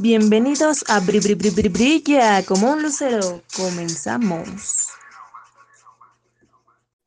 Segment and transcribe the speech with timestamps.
[0.00, 3.42] Bienvenidos a Bri Bri Bri Bri Brilla como un lucero.
[3.56, 4.88] Comenzamos.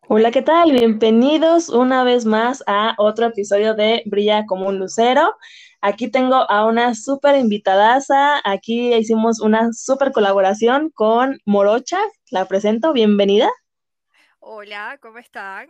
[0.08, 0.72] Hola, ¿qué tal?
[0.72, 5.36] Bienvenidos una vez más a otro episodio de Brilla como un lucero.
[5.82, 8.40] Aquí tengo a una súper invitadaza.
[8.46, 12.00] Aquí hicimos una súper colaboración con Morocha.
[12.32, 12.94] La presento.
[12.94, 13.50] Bienvenida.
[14.40, 15.68] Hola, ¿cómo están?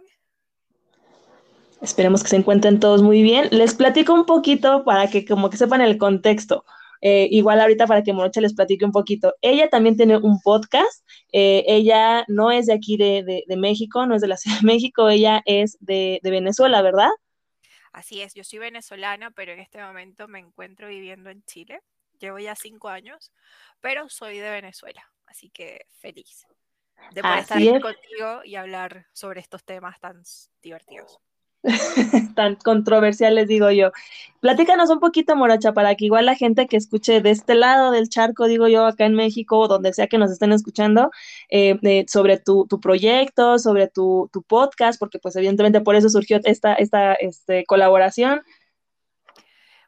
[1.82, 3.48] Esperemos que se encuentren todos muy bien.
[3.50, 6.64] Les platico un poquito para que como que sepan el contexto.
[7.02, 9.36] Eh, igual ahorita para que Morocha les platique un poquito.
[9.42, 11.08] Ella también tiene un podcast.
[11.32, 15.10] Eh, ella no es de aquí de, México, no es de la Ciudad de México,
[15.10, 17.10] ella es de, de, Venezuela, ¿verdad?
[17.92, 21.80] Así es, yo soy venezolana, pero en este momento me encuentro viviendo en Chile.
[22.20, 23.32] Llevo ya cinco años,
[23.80, 26.48] pero soy de Venezuela, así que feliz
[27.12, 30.24] de poder estar contigo y hablar sobre estos temas tan
[30.62, 31.20] divertidos.
[32.36, 33.92] tan controversiales, digo yo.
[34.40, 38.08] Platícanos un poquito, Moracha, para que igual la gente que escuche de este lado del
[38.08, 41.10] charco, digo yo, acá en México, o donde sea que nos estén escuchando,
[41.50, 47.14] eh, sobre tu, proyecto, sobre tu, podcast, porque pues evidentemente por eso surgió esta, esta
[47.14, 48.44] este, colaboración.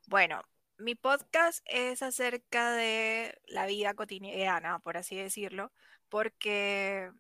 [0.08, 0.42] Bueno,
[0.80, 5.72] mi podcast es acerca de la vida cotidiana, por así decirlo,
[6.10, 7.12] porque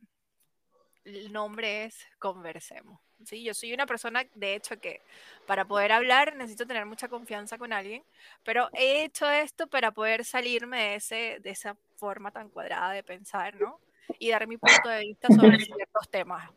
[1.04, 3.09] el nombre es Conversemos.
[3.26, 3.44] ¿Sí?
[3.44, 5.02] Yo soy una persona, de hecho, que
[5.46, 8.04] para poder hablar necesito tener mucha confianza con alguien,
[8.44, 13.04] pero he hecho esto para poder salirme de, ese, de esa forma tan cuadrada de
[13.04, 13.80] pensar, ¿no?
[14.18, 16.50] Y dar mi punto de vista sobre ciertos temas.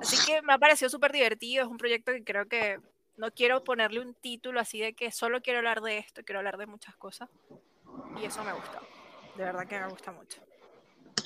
[0.00, 2.78] Así que me ha parecido súper divertido, es un proyecto que creo que
[3.16, 6.58] no quiero ponerle un título así de que solo quiero hablar de esto, quiero hablar
[6.58, 7.28] de muchas cosas.
[8.20, 8.80] Y eso me gusta,
[9.36, 10.40] de verdad que me gusta mucho.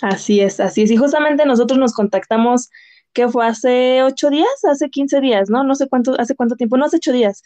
[0.03, 0.91] Así es, así es.
[0.91, 2.71] Y justamente nosotros nos contactamos
[3.13, 5.65] que fue hace ocho días, hace quince días, ¿no?
[5.65, 7.43] No sé cuánto, hace cuánto tiempo, no hace ocho días,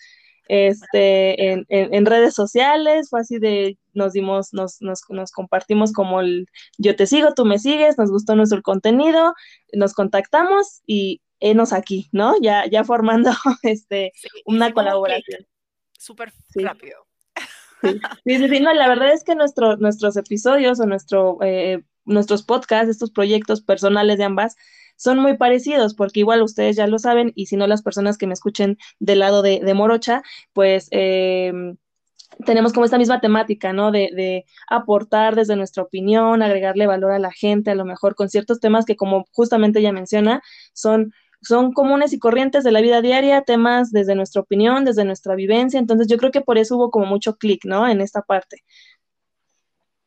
[0.48, 6.20] este, en, en, redes sociales, fue así de, nos dimos, nos, nos, nos, compartimos como
[6.20, 9.34] el, yo te sigo, tú me sigues, nos gustó nuestro contenido,
[9.72, 12.34] nos contactamos y enos aquí, ¿no?
[12.42, 13.30] Ya, ya formando,
[13.62, 14.12] este,
[14.44, 15.46] una colaboración.
[15.98, 17.06] Súper rápido.
[18.24, 22.42] Sí, sí, sí, no, la verdad es que nuestro, nuestros episodios o nuestro, eh, nuestros
[22.42, 24.56] podcasts, estos proyectos personales de ambas,
[24.96, 28.26] son muy parecidos, porque igual ustedes ya lo saben, y si no las personas que
[28.26, 30.22] me escuchen del lado de, Morocha,
[30.52, 31.76] pues em,
[32.46, 33.90] tenemos como esta misma temática, ¿no?
[33.92, 38.28] De, de, aportar desde nuestra opinión, agregarle valor a la gente, a lo mejor con
[38.28, 41.12] ciertos temas que como justamente ella menciona, son
[41.44, 45.78] son comunes y corrientes de la vida diaria, temas desde nuestra opinión, desde nuestra vivencia,
[45.78, 47.86] entonces yo creo que por eso hubo como mucho clic, ¿no?
[47.88, 48.64] En esta parte.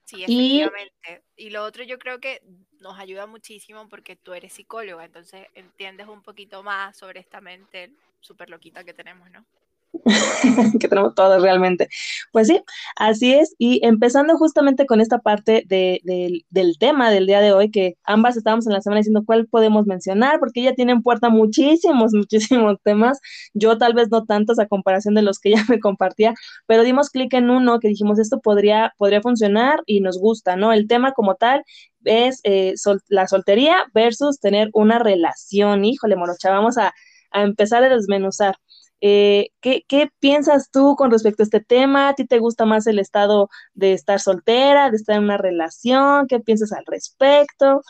[0.05, 0.93] Sí, efectivamente.
[1.05, 2.41] Y, lo otro yo creo que
[2.79, 7.91] nos ayuda muchísimo porque tú eres psicóloga, entonces entiendes un poquito más sobre esta mente
[8.19, 9.45] súper loquita que tenemos, ¿no?
[10.79, 11.89] que tenemos todos realmente.
[12.31, 12.61] Pues sí,
[12.95, 13.55] así es.
[13.57, 18.67] Y empezando justamente con esta parte del tema del día de hoy, que ambas estábamos
[18.67, 23.19] en la semana diciendo cuál podemos mencionar, porque ella tiene en puerta muchísimos, muchísimos temas.
[23.53, 26.33] Yo tal vez no tantos a comparación de los que ella me compartía,
[26.65, 30.73] pero dimos clic en uno que dijimos esto podría, podría funcionar y nos gusta, ¿no?
[30.73, 31.63] El tema como tal
[32.05, 32.75] es eh,
[33.09, 35.83] la soltería versus tener una relación.
[35.85, 36.93] Híjole, Morocha, vamos a,
[37.31, 38.55] a empezar a desmenuzar.
[38.99, 42.09] Eh, ¿qué, piensas tú con respecto a este tema?
[42.09, 46.27] ¿A ti te gusta más el estado de estar soltera, de estar en una relación?
[46.27, 47.81] ¿Qué piensas al respecto?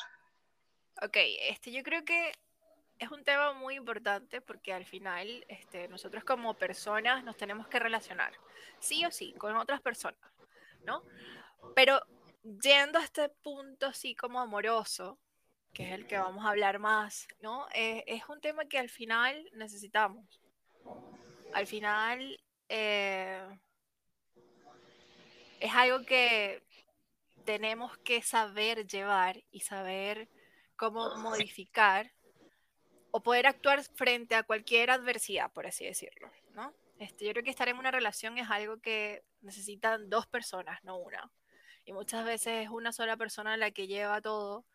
[1.02, 1.18] Ok,
[1.50, 2.32] este, yo creo que
[3.00, 7.80] es un tema muy importante porque al final este, nosotros como personas nos tenemos que
[7.80, 8.34] relacionar,
[8.80, 10.20] sí o sí, con otras personas,
[10.84, 11.04] ¿no?
[11.76, 12.02] Pero
[12.44, 15.20] yendo a este punto así como amoroso,
[15.74, 17.68] que es el que vamos a hablar más, ¿no?
[17.74, 20.42] Eh, es un tema que al final necesitamos
[21.54, 22.40] al final
[22.70, 23.60] eh,
[25.60, 26.64] es algo que
[27.46, 30.30] tenemos que saber llevar y saber
[30.76, 32.12] cómo modificar
[33.12, 36.74] o poder actuar frente a cualquier adversidad, por así decirlo, ¿no?
[37.00, 40.98] Este, yo creo que estar en una relación es algo que necesitan dos personas, no
[40.98, 41.32] una.
[41.86, 44.66] Y muchas veces es una sola persona la que lleva todo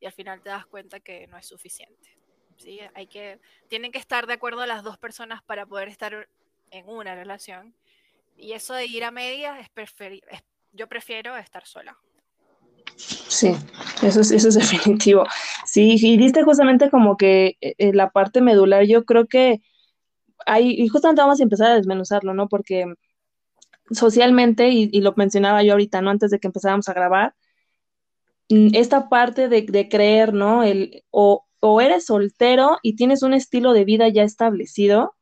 [0.00, 2.18] y al final te das cuenta que no es suficiente.
[2.58, 2.80] ¿Sí?
[2.94, 6.28] Hay que, tienen que estar de acuerdo las dos personas para poder estar
[6.70, 7.74] en una relación.
[8.36, 10.22] Y eso de ir a medias es, preferir,
[10.72, 11.96] yo prefiero estar sola.
[12.96, 13.54] Sí,
[14.02, 15.24] eso es, eso es definitivo.
[15.64, 19.60] Sí, y diste justamente como que en eh, la parte medular, yo creo que
[20.46, 22.48] hay, y justamente vamos a empezar a desmenuzarlo, ¿no?
[22.48, 22.86] Porque
[23.90, 26.10] socialmente, y, lo mencionaba yo ahorita, ¿no?
[26.10, 27.34] Antes de que empezáramos a grabar,
[28.48, 30.62] mm, esta parte de, de creer, ¿no?
[30.62, 35.14] El, o, o eres soltero y tienes un estilo de vida ya establecido,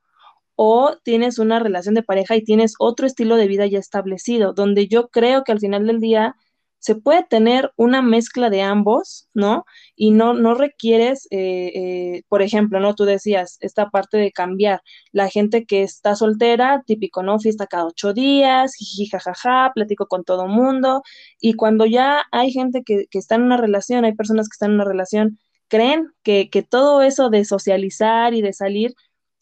[0.56, 4.88] o tienes una relación de pareja y tienes otro estilo de vida ya establecido, donde
[4.88, 6.36] yo creo que al final del día
[6.78, 9.64] se puede tener una mezcla de ambos, ¿no?
[9.96, 12.94] Y no, no requieres, eh, eh, por ejemplo, ¿no?
[12.94, 14.82] Tú decías, esta parte de cambiar.
[15.10, 17.40] La gente que está soltera, típico, ¿no?
[17.40, 21.02] Fiesta cada ocho días, jiji, jajaja, platico con todo mundo.
[21.40, 24.70] Y cuando ya hay gente que, que está en una relación, hay personas que están
[24.70, 28.94] en una relación, creen que, que todo eso de socializar y de salir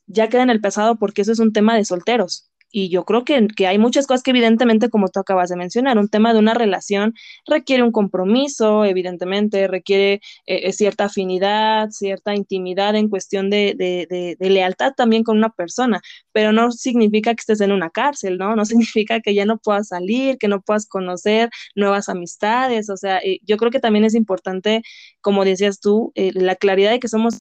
[0.06, 2.50] ya queda en el pasado porque eso es un tema de solteros.
[2.76, 5.96] Y yo creo que, que, hay muchas cosas que evidentemente, como tú acabas de mencionar,
[5.96, 7.14] un tema de una relación
[7.46, 14.50] requiere un compromiso, evidentemente, requiere eh, cierta afinidad, cierta intimidad en cuestión de, de, de,
[14.50, 16.00] lealtad también con una persona,
[16.32, 18.56] pero no significa que estés en una cárcel, ¿no?
[18.56, 23.18] No significa que ya no puedas salir, que no puedas conocer nuevas amistades, o sea,
[23.18, 24.82] eh, yo creo que también es importante,
[25.20, 27.38] como decías tú, eh, la claridad de que somos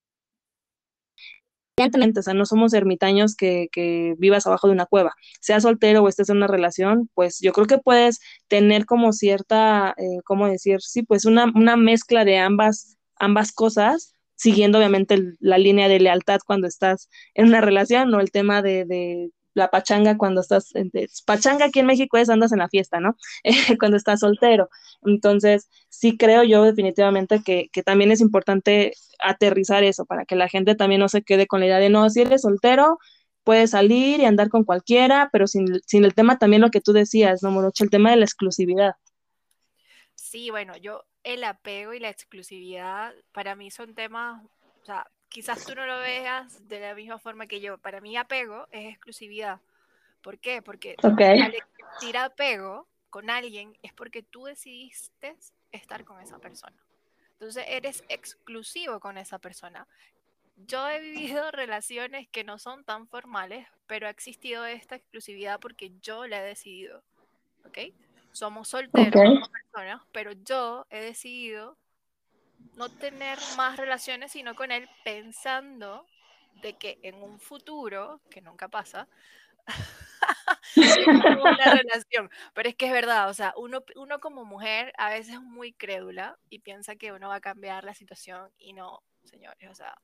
[1.75, 5.13] o sea, no somos ermitaños que, que, vivas abajo de una cueva.
[5.41, 9.95] Sea soltero o estés en una relación, pues yo creo que puedes tener como cierta,
[9.97, 10.81] eh, ¿cómo decir?
[10.81, 16.39] Sí, pues una, una mezcla de ambas, ambas cosas, siguiendo obviamente la línea de lealtad
[16.45, 20.73] cuando estás en una relación, o el tema de, de la pachanga cuando estás,
[21.25, 23.15] pachanga aquí en México es andas en la fiesta, ¿no?
[23.79, 24.69] cuando estás soltero.
[25.03, 30.49] Entonces, sí creo yo definitivamente que, que, también es importante aterrizar eso para que la
[30.49, 32.97] gente también no se quede con la idea de, no, si eres soltero,
[33.43, 36.93] puedes salir y andar con cualquiera, pero sin, sin el tema también lo que tú
[36.93, 37.83] decías, ¿no, Morocho?
[37.83, 38.95] El tema de la exclusividad.
[40.15, 44.43] Sí, bueno, yo el apego y la exclusividad para mí son temas,
[44.81, 47.79] o sea, quizás tú no lo veas de la misma forma que yo.
[47.79, 49.59] Para mí apego es exclusividad.
[50.21, 50.61] ¿Por qué?
[50.61, 55.35] Porque al existir apego con alguien es porque tú decidiste
[55.71, 56.77] estar con esa persona.
[57.33, 59.87] Entonces eres exclusivo con esa persona.
[60.55, 65.91] Yo he vivido relaciones que no son tan formales, pero ha existido esta exclusividad porque
[65.99, 67.03] yo la he decidido.
[67.65, 67.79] ¿Ok?
[68.31, 71.77] Somos solteros, personas, pero yo he decidido
[72.75, 76.05] no tener más relaciones, sino con él pensando
[76.61, 79.07] de que en un futuro, que nunca pasa,
[80.75, 82.29] una relación.
[82.53, 85.73] Pero es que es verdad, o sea, uno, uno como mujer a veces es muy
[85.73, 89.95] crédula y piensa que uno va a cambiar la situación y no, señores, o sea,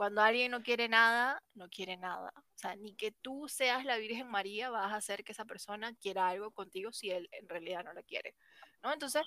[0.00, 2.32] cuando alguien no quiere nada, no quiere nada.
[2.34, 5.94] O sea, ni que tú seas la Virgen María vas a hacer que esa persona
[5.94, 8.34] quiera algo contigo si él en realidad no la quiere.
[8.82, 8.94] ¿No?
[8.94, 9.26] Entonces,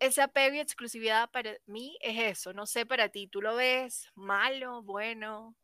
[0.00, 2.52] ese apego y exclusividad para mí es eso.
[2.52, 5.54] No sé para ti, ¿tú lo ves malo, bueno?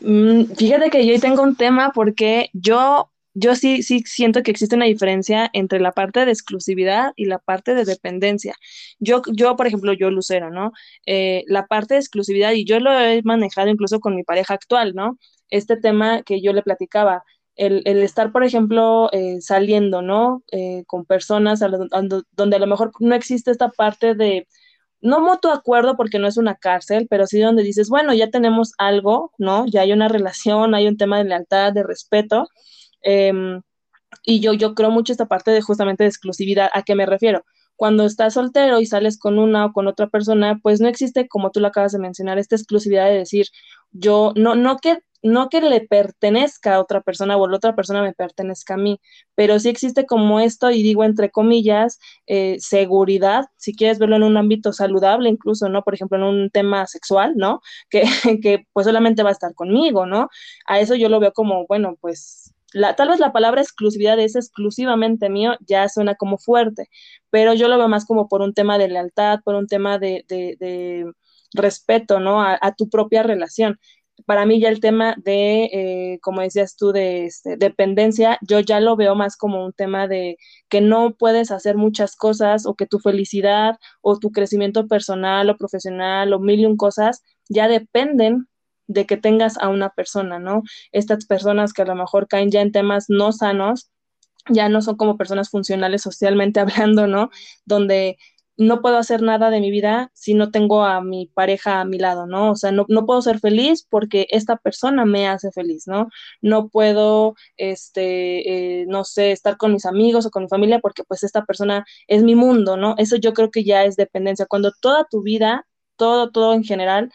[0.00, 4.76] Mm, fíjate que yo tengo un tema porque yo, yo sí, sí siento que existe
[4.76, 8.54] una diferencia entre la parte de exclusividad y la parte de dependencia.
[8.98, 10.72] Yo, yo por ejemplo, yo Lucero, ¿no?
[11.06, 14.94] Eh, la parte de exclusividad, y yo lo he manejado incluso con mi pareja actual,
[14.94, 15.18] ¿no?
[15.50, 17.24] Este tema que yo le platicaba,
[17.58, 20.42] el, el estar, por ejemplo, eh, saliendo, ¿no?
[20.52, 24.46] Eh, con personas donde a lo mejor no existe esta parte de,
[25.00, 28.72] no mutuo acuerdo porque no es una cárcel, pero sí donde dices, bueno, ya tenemos
[28.78, 29.66] algo, ¿no?
[29.66, 32.48] Ya hay una relación, hay un tema de lealtad, de respeto.
[33.02, 33.60] Em,
[34.24, 36.70] y yo, yo creo mucho esta parte de justamente de exclusividad.
[36.74, 37.44] ¿A qué me refiero?
[37.78, 41.52] Cuando estás soltero y sales con una o con otra persona, pues no existe, como
[41.52, 43.46] tú lo acabas de mencionar, esta exclusividad de decir,
[43.92, 48.02] yo, no, no que no que le pertenezca a otra persona o la otra persona
[48.02, 49.00] me pertenezca a mí,
[49.34, 54.22] pero sí existe como esto, y digo entre comillas, eh, seguridad, si quieres verlo en
[54.24, 55.82] un ámbito saludable incluso, ¿no?
[55.82, 57.60] Por ejemplo, en un tema sexual, ¿no?
[57.90, 58.02] Que,
[58.42, 60.28] que pues solamente va a estar conmigo, ¿no?
[60.66, 64.36] A eso yo lo veo como, bueno, pues la, tal vez la palabra exclusividad es
[64.36, 66.88] exclusivamente mío, ya suena como fuerte,
[67.30, 70.24] pero yo lo veo más como por un tema de lealtad, por un tema de,
[71.54, 72.42] respeto, ¿no?
[72.42, 73.78] A, a, tu propia relación
[74.26, 78.80] para mí ya el tema de, eh, como decías tú, de este, dependencia, yo ya
[78.80, 80.36] lo veo más como un tema de
[80.68, 85.56] que no puedes hacer muchas cosas o que tu felicidad o tu crecimiento personal o
[85.56, 88.48] profesional o mil y un cosas ya dependen
[88.88, 90.62] de que tengas a una persona, ¿no?
[90.92, 93.90] Estas personas que a lo mejor caen ya en temas no sanos,
[94.50, 97.30] ya no son como personas funcionales socialmente hablando, ¿no?
[97.64, 98.18] Donde
[98.58, 101.98] no puedo hacer nada de mi vida si no tengo a mi pareja a mi
[101.98, 102.50] lado, ¿no?
[102.50, 106.08] O sea, no, no, puedo ser feliz porque esta persona me hace feliz, ¿no?
[106.42, 111.04] No puedo, este, eh, no sé, estar con mis amigos o con mi familia porque
[111.04, 112.94] pues esta persona es mi mundo, ¿no?
[112.98, 114.46] Eso yo creo que ya es dependencia.
[114.46, 115.66] Cuando toda tu vida,
[115.96, 117.12] todo, todo en general,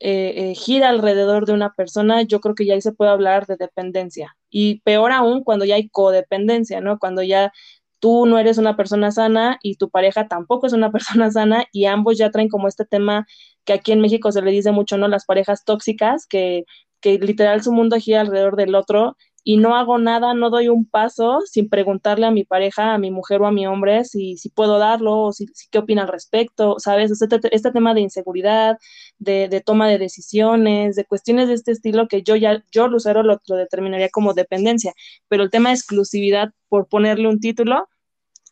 [0.00, 3.46] eh, eh, gira alrededor de una persona, yo creo que ya ahí se puede hablar
[3.46, 4.36] de dependencia.
[4.50, 6.98] Y peor aún cuando ya hay codependencia, ¿no?
[6.98, 7.52] Cuando ya
[8.00, 11.86] tú no eres una persona sana y tu pareja tampoco es una persona sana y
[11.86, 13.26] ambos ya traen como este tema
[13.64, 15.08] que aquí en México se le dice mucho, ¿no?
[15.08, 16.64] Las parejas tóxicas, que,
[17.00, 19.16] que literal su mundo gira alrededor del otro
[19.48, 23.10] y no hago nada, no doy un paso sin preguntarle a mi pareja, a mi
[23.10, 26.74] mujer o a mi hombre si, si puedo darlo o si, qué opina al respecto,
[26.78, 27.10] ¿sabes?
[27.10, 28.76] Este, este tema de inseguridad,
[29.18, 33.22] de, de, toma de decisiones, de cuestiones de este estilo que yo ya, yo Lucero
[33.22, 34.92] lo, lo determinaría como dependencia,
[35.28, 37.88] pero el tema de exclusividad, por ponerle un título,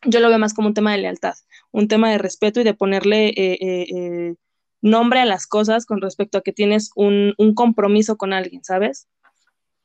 [0.03, 1.35] yo lo veo más como un tema de lealtad,
[1.69, 4.35] un tema de respeto y de ponerle eh, eh, eh,
[4.81, 9.07] nombre a las cosas con respecto a que tienes un, un compromiso con alguien, ¿sabes?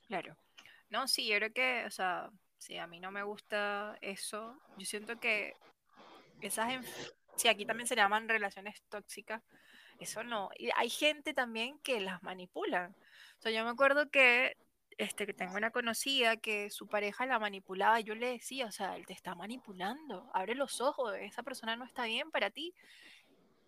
[0.08, 0.36] Claro.
[0.92, 4.84] No, sí, yo creo que, o sea, si a mí no me gusta eso, yo
[4.84, 5.56] siento que
[6.42, 6.84] esas,
[7.34, 9.42] si aquí también se llaman relaciones tóxicas,
[9.98, 10.50] eso no.
[10.58, 12.92] Y hay gente también que las manipula.
[13.38, 14.58] O sea, yo me acuerdo que,
[14.98, 18.94] este, que tengo una conocida que su pareja la manipulaba, yo le decía, o sea,
[18.96, 22.74] él te está manipulando, abre los ojos, esa persona no está bien para ti,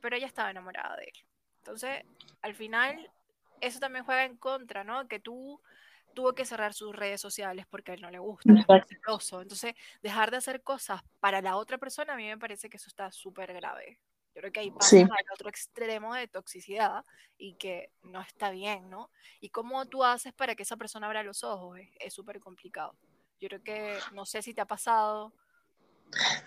[0.02, 1.24] pero ella estaba enamorada de él.
[1.56, 2.04] Entonces,
[2.42, 3.10] al final,
[3.62, 5.08] eso también juega en contra, ¿no?
[5.08, 5.58] Que tú
[6.14, 9.42] tuvo que cerrar sus redes sociales porque a él no le gusta, es celoso.
[9.42, 12.88] Entonces, dejar de hacer cosas para la otra persona, a mí me parece que eso
[12.88, 13.98] está súper grave.
[14.34, 17.04] Yo creo que ahí pasa al otro extremo de toxicidad
[17.38, 19.10] y que no está bien, ¿no?
[19.40, 22.96] Y cómo tú haces para que esa persona abra los ojos es súper complicado.
[23.40, 25.32] Yo creo que, no sé si te ha pasado.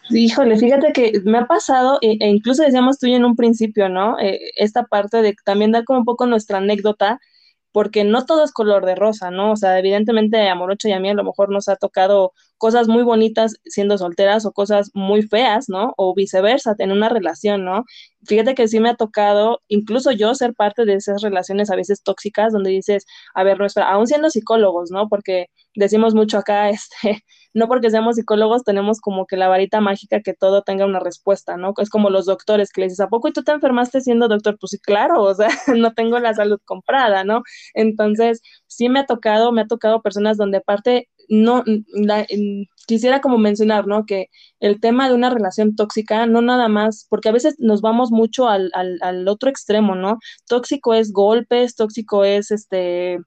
[0.10, 4.20] Híjole, fíjate que me ha pasado, e, e incluso decíamos tú en un principio, ¿no?
[4.20, 7.20] Eh, esta parte de también dar como un poco nuestra anécdota
[7.78, 9.52] porque no todo es color de rosa, ¿no?
[9.52, 12.88] O sea, evidentemente a Morocho y a mí a lo mejor nos ha tocado cosas
[12.88, 15.94] muy bonitas siendo solteras o cosas muy feas, ¿no?
[15.96, 17.86] O viceversa, en una relación, ¿no?
[18.26, 22.02] Fíjate que sí me ha tocado, incluso yo, ser parte de esas relaciones a veces
[22.02, 23.06] tóxicas, donde dices,
[23.36, 25.08] a ver, no, espera, aún siendo psicólogos, ¿no?
[25.08, 27.24] Porque decimos mucho acá, este,
[27.54, 31.58] no porque seamos psicólogos tenemos como que la varita mágica que todo tenga una respuesta,
[31.58, 31.74] ¿no?
[31.78, 34.58] Es como los doctores que le dices, ¿a poco y tú te enfermaste siendo doctor?
[34.60, 37.44] Pues sí, claro, o sea, no tengo la salud comprada, ¿no?
[37.74, 41.64] Entonces, sí me ha tocado, me ha tocado personas donde aparte no,
[42.88, 44.06] quisiera como mencionar, ¿no?
[44.06, 44.28] Que
[44.60, 48.48] el tema de una relación tóxica, no nada más, porque a veces nos vamos mucho
[48.48, 50.20] al, al, al otro extremo, ¿no?
[50.48, 53.20] Tóxico es golpes, tóxico es este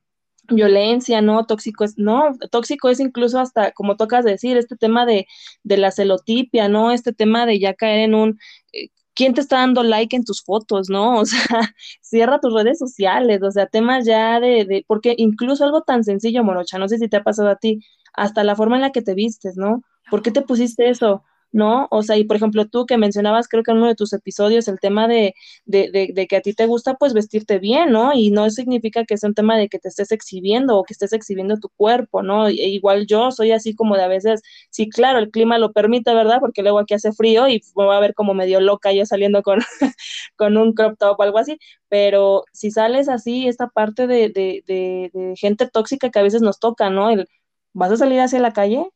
[0.50, 1.46] violencia, ¿no?
[1.46, 5.26] Tóxico es, no, tóxico es incluso hasta, como tocas decir, este tema de,
[5.62, 6.92] de la celotipia, ¿no?
[6.92, 8.38] Este tema de ya caer en un,
[8.72, 11.18] eh, ¿quién te está dando like en tus fotos, no?
[11.20, 15.82] O sea, cierra tus redes sociales, o sea, temas ya de, de, porque incluso algo
[15.82, 17.80] tan sencillo, Morocha, no sé si te ha pasado a ti,
[18.14, 19.82] hasta la forma en la que te vistes, ¿no?
[20.10, 21.24] ¿Por qué te pusiste eso?
[21.52, 21.88] ¿No?
[21.90, 24.68] O sea, y por ejemplo, tú que mencionabas, creo que en uno de tus episodios,
[24.68, 28.12] el tema de, de, de, de, que a ti te gusta, pues, vestirte bien, ¿no?
[28.14, 31.12] Y no significa que sea un tema de que te estés exhibiendo o que estés
[31.12, 32.48] exhibiendo tu cuerpo, ¿no?
[32.48, 36.14] E igual yo soy así como de a veces, sí, claro, el clima lo permite,
[36.14, 36.38] ¿verdad?
[36.40, 39.42] Porque luego aquí hace frío y me va a ver como medio loca yo saliendo
[39.42, 39.60] con,
[40.36, 45.34] con un crop top o algo así, pero si sales así, esta parte de, de,
[45.36, 47.10] gente tóxica que a veces nos toca, ¿no?
[47.10, 47.26] El,
[47.72, 48.90] ¿Vas a salir hacia la calle?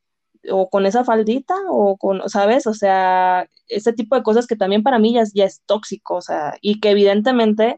[0.50, 2.66] O con esa faldita o con, ¿sabes?
[2.66, 6.22] O sea, ese tipo de cosas que también para mí ya, ya es tóxico, o
[6.22, 7.76] sea, y que evidentemente,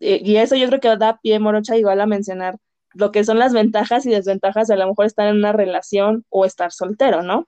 [0.00, 2.58] eh, y eso yo creo que da pie, Morocha, igual a mencionar
[2.94, 6.24] lo que son las ventajas y desventajas de a lo mejor estar en una relación
[6.30, 7.46] o estar soltero, ¿no?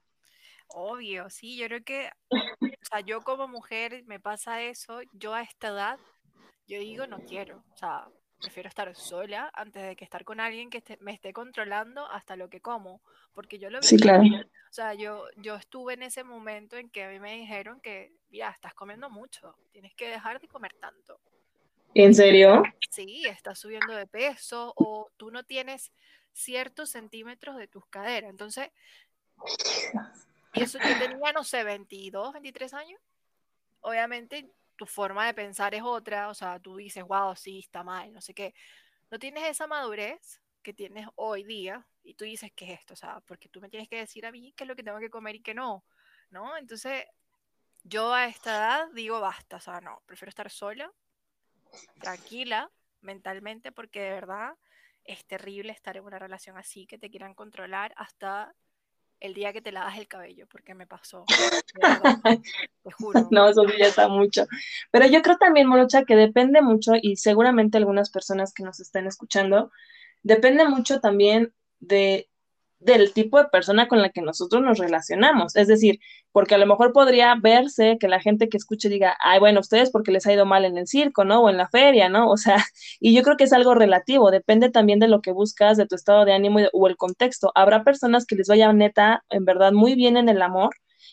[0.69, 5.43] Obvio, sí, yo creo que, o sea, yo como mujer me pasa eso, yo a
[5.43, 5.99] esta edad,
[6.69, 8.07] yo digo, no quiero, o sea,
[8.41, 12.49] prefiero estar sola antes de que estar con alguien que me esté controlando hasta lo
[12.49, 13.01] que como,
[13.35, 13.87] porque yo lo vi.
[13.87, 14.23] Sí, claro.
[14.23, 18.13] O sea, yo, yo estuve en ese momento en que a mí me dijeron que,
[18.31, 21.21] mira, estás comiendo mucho, tienes que dejar de comer tanto.
[21.95, 22.63] ¿En serio?
[22.89, 25.93] Sí, estás subiendo de peso o tú no tienes
[26.33, 28.31] ciertos centímetros de tus caderas.
[28.31, 28.71] Entonces,
[30.55, 33.01] y eso yo tenía, no sé, 22, 23 años.
[33.81, 38.11] Obviamente tu forma de pensar es otra, o sea, tú dices, wow, sí, está mal,
[38.15, 38.55] no sé qué.
[39.11, 42.95] No tienes esa madurez que tienes hoy día y tú dices, ¿qué es esto?
[42.95, 44.99] O sea, porque tú me tienes que decir a mí qué es lo que tengo
[44.99, 45.85] que comer y qué no,
[46.31, 46.57] ¿no?
[46.57, 47.05] Entonces,
[47.83, 50.91] yo a esta edad digo, basta, o sea, no, prefiero estar sola,
[52.01, 52.71] tranquila,
[53.03, 54.55] mentalmente, porque de verdad
[55.05, 58.55] es terrible estar en una relación así, que te quieran controlar hasta
[59.21, 61.25] el día que te lavas el cabello, porque me pasó.
[62.83, 63.29] te juro.
[63.31, 64.47] No, eso ya está mucho.
[64.91, 69.07] Pero yo creo también, Morocha, que depende mucho, y seguramente algunas personas que nos estén
[69.07, 69.71] escuchando,
[70.23, 72.30] depende mucho también de
[72.81, 75.55] del tipo de persona con la que nosotros nos relacionamos.
[75.57, 76.01] Es decir,
[76.33, 79.91] porque a lo mejor podría verse que la gente que escuche diga, ay, bueno, ustedes
[79.91, 81.43] porque les ha ido mal en el circo, ¿no?
[81.43, 82.31] O en la feria, ¿no?
[82.31, 82.57] O sea,
[83.01, 85.95] y yo creo que es algo relativo, depende también de lo que buscas, de tu
[85.95, 87.53] estado de ánimo o el contexto.
[87.55, 90.71] Habrá personas que les vaya neta, en verdad, muy bien en el amor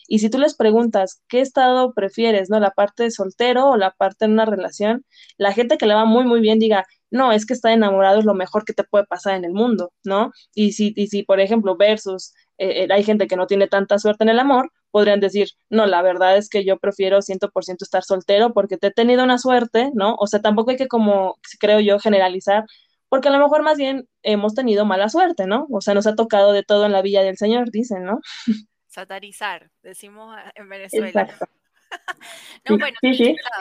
[0.08, 2.58] Y si tú les preguntas qué estado prefieres, ¿no?
[2.60, 5.04] La parte de soltero o la parte en una relación,
[5.36, 8.24] la gente que le va muy, muy bien diga, no, es que estar enamorado es
[8.24, 10.32] lo mejor que te puede pasar en el mundo, ¿no?
[10.54, 13.98] Y si, y si por ejemplo, versus, eh, eh, hay gente que no tiene tanta
[13.98, 18.02] suerte en el amor, podrían decir, no, la verdad es que yo prefiero 100% estar
[18.04, 20.16] soltero porque te he tenido una suerte, ¿no?
[20.18, 22.64] O sea, tampoco hay que como, creo yo, generalizar,
[23.08, 25.66] porque a lo mejor más bien hemos tenido mala suerte, ¿no?
[25.70, 28.20] O sea, nos ha tocado de todo en la villa del Señor, dicen, ¿no?
[28.98, 31.22] Satarizar, decimos en Venezuela.
[31.22, 31.48] Exacto.
[32.68, 32.98] no, bueno,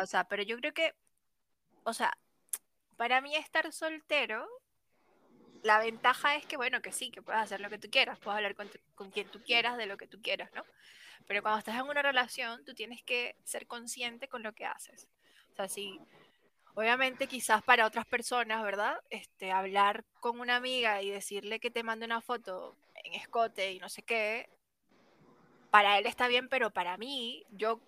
[0.02, 0.96] o sea, pero yo creo que,
[1.84, 2.18] o sea,
[2.96, 4.48] para mí estar soltero,
[5.62, 8.38] la ventaja es que, bueno, que sí, que puedes hacer lo que tú quieras, puedes
[8.38, 10.64] hablar con, con quien tú quieras de lo que tú quieras, ¿no?
[11.28, 15.08] Pero cuando estás en una relación, tú tienes que ser consciente con lo que haces.
[15.52, 16.00] O sea, si,
[16.74, 19.00] obviamente quizás para otras personas, ¿verdad?
[19.12, 23.80] Este, hablar con una amiga y decirle que te mande una foto en escote y
[23.80, 24.50] no sé qué,
[25.78, 27.80] para él está bien, pero para mí, yo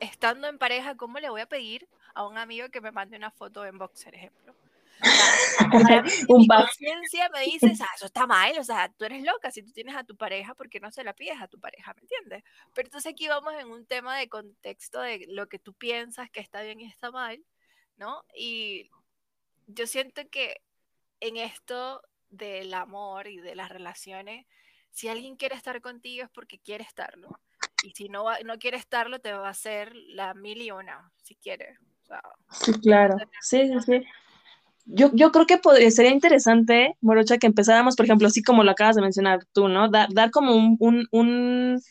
[0.00, 3.30] estando en pareja, ¿cómo le voy a pedir a un amigo que me mande una
[3.30, 4.52] foto en boxer, ejemplo?
[6.28, 9.62] mi conciencia me dice, o sea, eso está mal, o sea, tú eres loca si
[9.62, 12.42] tú tienes a tu pareja, porque no se la pides a tu pareja, ¿me entiendes?
[12.74, 16.40] Pero entonces aquí vamos en un tema de contexto de lo que tú piensas que
[16.40, 17.44] está bien y está mal,
[17.96, 18.24] ¿no?
[18.34, 18.90] Y
[19.68, 20.62] yo siento que
[21.20, 24.46] en esto del amor y de las relaciones,
[24.96, 27.38] si alguien quiere estar contigo es porque quiere estarlo.
[27.84, 31.34] Y si no, no quiere estarlo, te va a hacer la mil y una, si
[31.34, 31.76] quiere.
[32.50, 33.18] sí, claro.
[33.42, 34.06] Sí, sí, sí.
[34.86, 38.70] Yo, yo creo que podría, sería interesante, Morocha, que empezáramos, por ejemplo, así como lo
[38.70, 39.90] acabas de mencionar tú, ¿no?
[39.90, 41.82] Dar, dar como un, un, un,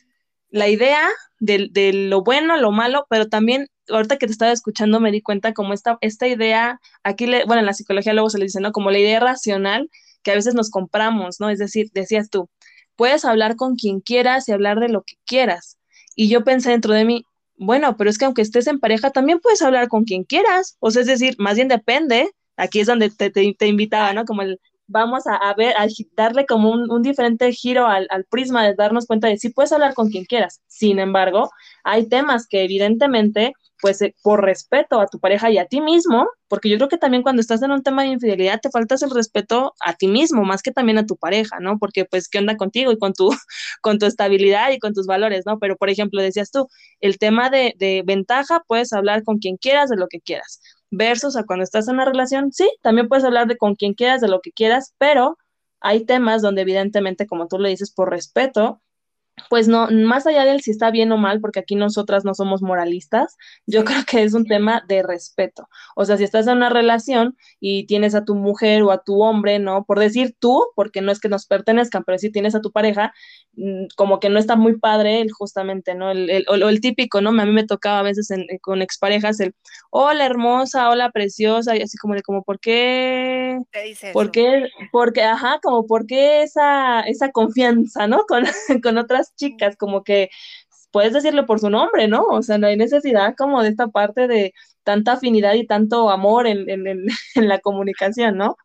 [0.50, 1.08] la idea
[1.40, 5.22] de, de, lo bueno, lo malo, pero también, ahorita que te estaba escuchando, me di
[5.22, 8.62] cuenta como esta, esta idea, aquí, le, bueno, en la psicología luego se le dice,
[8.62, 8.72] ¿no?
[8.72, 9.92] Como la idea racional
[10.24, 11.52] que a veces nos compramos, ¿no?
[11.52, 12.50] Es decir, decías tú,
[12.96, 15.78] puedes hablar con quien quieras y hablar de lo que quieras.
[16.16, 17.26] Y yo pensé dentro de mí,
[17.58, 20.78] bueno, pero es que aunque estés en pareja, también puedes hablar con quien quieras.
[20.80, 24.26] O sea, es decir, más bien depende aquí es donde te, te, invitaba, ¿no?
[24.26, 28.26] Como el, vamos a, a ver, a darle como un, un diferente giro al, al,
[28.26, 30.62] prisma de darnos cuenta de si puedes hablar con quien quieras.
[30.68, 31.52] Sin embargo,
[31.84, 33.54] hay temas que evidentemente,
[33.86, 36.98] pues eh, por respeto a tu pareja y a ti mismo, porque yo creo que
[36.98, 40.44] también cuando estás en un tema de infidelidad te faltas el respeto a ti mismo,
[40.44, 41.78] más que también a tu pareja, ¿no?
[41.78, 43.30] Porque pues, ¿qué onda contigo y con tu,
[43.82, 45.60] con tu estabilidad y con tus valores, ¿no?
[45.60, 46.68] Pero, por ejemplo, decías tú,
[47.00, 51.36] el tema de, de ventaja, puedes hablar con quien quieras de lo que quieras versus
[51.36, 54.30] a cuando estás en una relación, sí, también puedes hablar de con quien quieras, de
[54.30, 55.38] lo que quieras, pero
[55.80, 58.82] hay temas donde evidentemente, como tú le dices, por respeto,
[59.50, 62.62] pues no, más allá del si está bien o mal, porque aquí nosotras no somos
[62.62, 65.68] moralistas, yo creo que es un tema de respeto.
[65.96, 69.22] O sea, si estás en una relación y tienes a tu mujer o a tu
[69.22, 69.86] hombre, ¿no?
[69.86, 73.14] Por decir tú, porque no es que nos pertenezcan, pero si tienes a tu pareja,
[73.54, 76.12] mm, como que no está muy padre el justamente, ¿no?
[76.12, 77.30] El, el, o, el típico, ¿no?
[77.30, 79.54] A mí me tocaba a veces en, con exparejas el,
[79.90, 83.60] hola hermosa, hola preciosa, y así como de, como, ¿por qué?
[83.72, 84.70] ¿Qué dice ¿Por qué?
[84.92, 88.26] Porque, ajá, como, ¿por qué esa, esa confianza, ¿no?
[88.28, 88.44] Con,
[88.82, 90.30] con otras chicas, como que
[90.92, 92.24] puedes decirlo por su nombre, ¿no?
[92.24, 96.48] O sea, no hay necesidad como de esta parte de tanta afinidad y tanto amor
[96.48, 98.56] en, en, en, la comunicación, ¿no?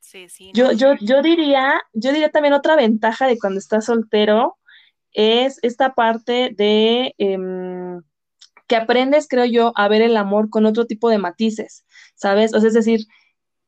[0.00, 0.50] Sí, sí.
[0.54, 4.58] Yo, yo, yo diría, yo diría también otra ventaja de cuando estás soltero
[5.12, 7.38] es esta parte de eh,
[8.70, 12.54] que aprendes, creo yo, a ver el amor con otro tipo de matices, ¿sabes?
[12.54, 13.00] O sea, es decir,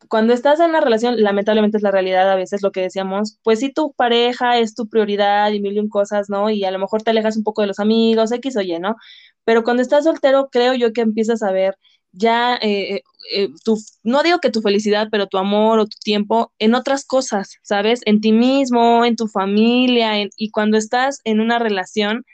[0.09, 3.61] cuando estás en una relación, lamentablemente es la realidad a veces lo que decíamos, pues
[3.61, 6.51] si tu pareja es tu prioridad y mil y un cosas, ¿no?
[6.51, 8.97] Y a lo mejor te alejas un poco de los amigos, X o Y, ¿no?
[9.45, 11.77] Pero cuando estás soltero, creo yo que empiezas a ver
[12.12, 13.03] ya, eh,
[13.35, 17.05] eh, tu, no digo que tu felicidad, pero tu amor o tu tiempo en otras
[17.07, 18.01] cosas, ¿sabes?
[18.05, 22.25] En ti mismo, en tu familia, y cuando estás en una relación,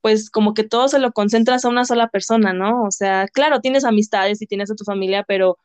[0.00, 2.84] pues como que todo se lo concentras a una sola persona, ¿no?
[2.84, 5.58] O sea, claro, tienes amistades y tienes a tu familia, pero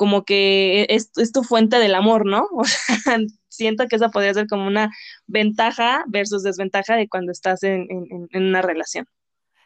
[0.00, 2.48] como que es, es tu fuente del amor, ¿no?
[2.58, 3.18] O sea,
[3.50, 4.88] siento que esa podría ser como una
[5.26, 9.06] ventaja versus desventaja de cuando estás en, en, una relación.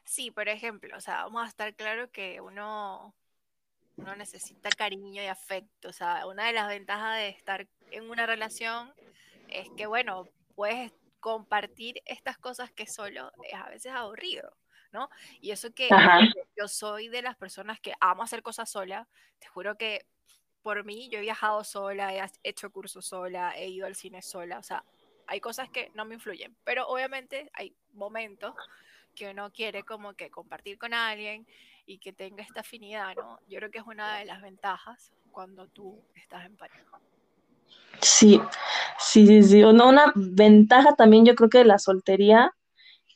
[0.05, 3.15] Sí, por ejemplo, o sea, vamos a estar claro que uno,
[3.97, 5.89] uno necesita cariño y afecto.
[5.89, 8.93] O sea, una de las ventajas de estar en una relación
[9.49, 14.51] es que, bueno, puedes compartir estas cosas que solo es a veces aburrido.
[14.95, 15.11] ¿No?
[15.43, 16.21] Y eso que Ajá.
[16.57, 19.07] yo soy de las personas que amo hacer cosas sola,
[19.39, 20.07] te juro que
[20.63, 24.59] por mí, yo he viajado sola, he hecho cursos sola, he ido al cine sola,
[24.59, 24.83] o sea,
[25.27, 28.55] hay cosas que no me influyen, pero obviamente hay momentos
[29.15, 31.47] que uno quiere como que compartir con alguien
[31.85, 33.41] y que tenga esta afinidad, ¿no?
[33.47, 36.99] Yo creo que es una de las ventajas cuando tú estás en pareja.
[38.01, 38.41] Sí,
[38.99, 39.65] sí, sí, sí.
[39.65, 42.55] Una, una ventaja también yo creo que de la soltería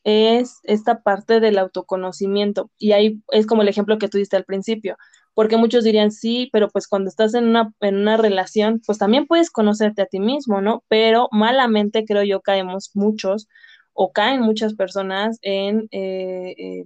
[0.08, 2.70] es esta parte del autoconocimiento.
[2.78, 4.96] Y ahí es como el ejemplo que tú diste al principio,
[5.34, 9.26] porque muchos dirían sí, pero pues cuando estás en una, en una relación, pues también
[9.26, 10.82] puedes conocerte a ti mismo, ¿no?
[10.88, 13.48] Pero malamente creo yo caemos muchos
[13.92, 15.88] o caen muchas personas en...
[15.92, 16.84] Eh,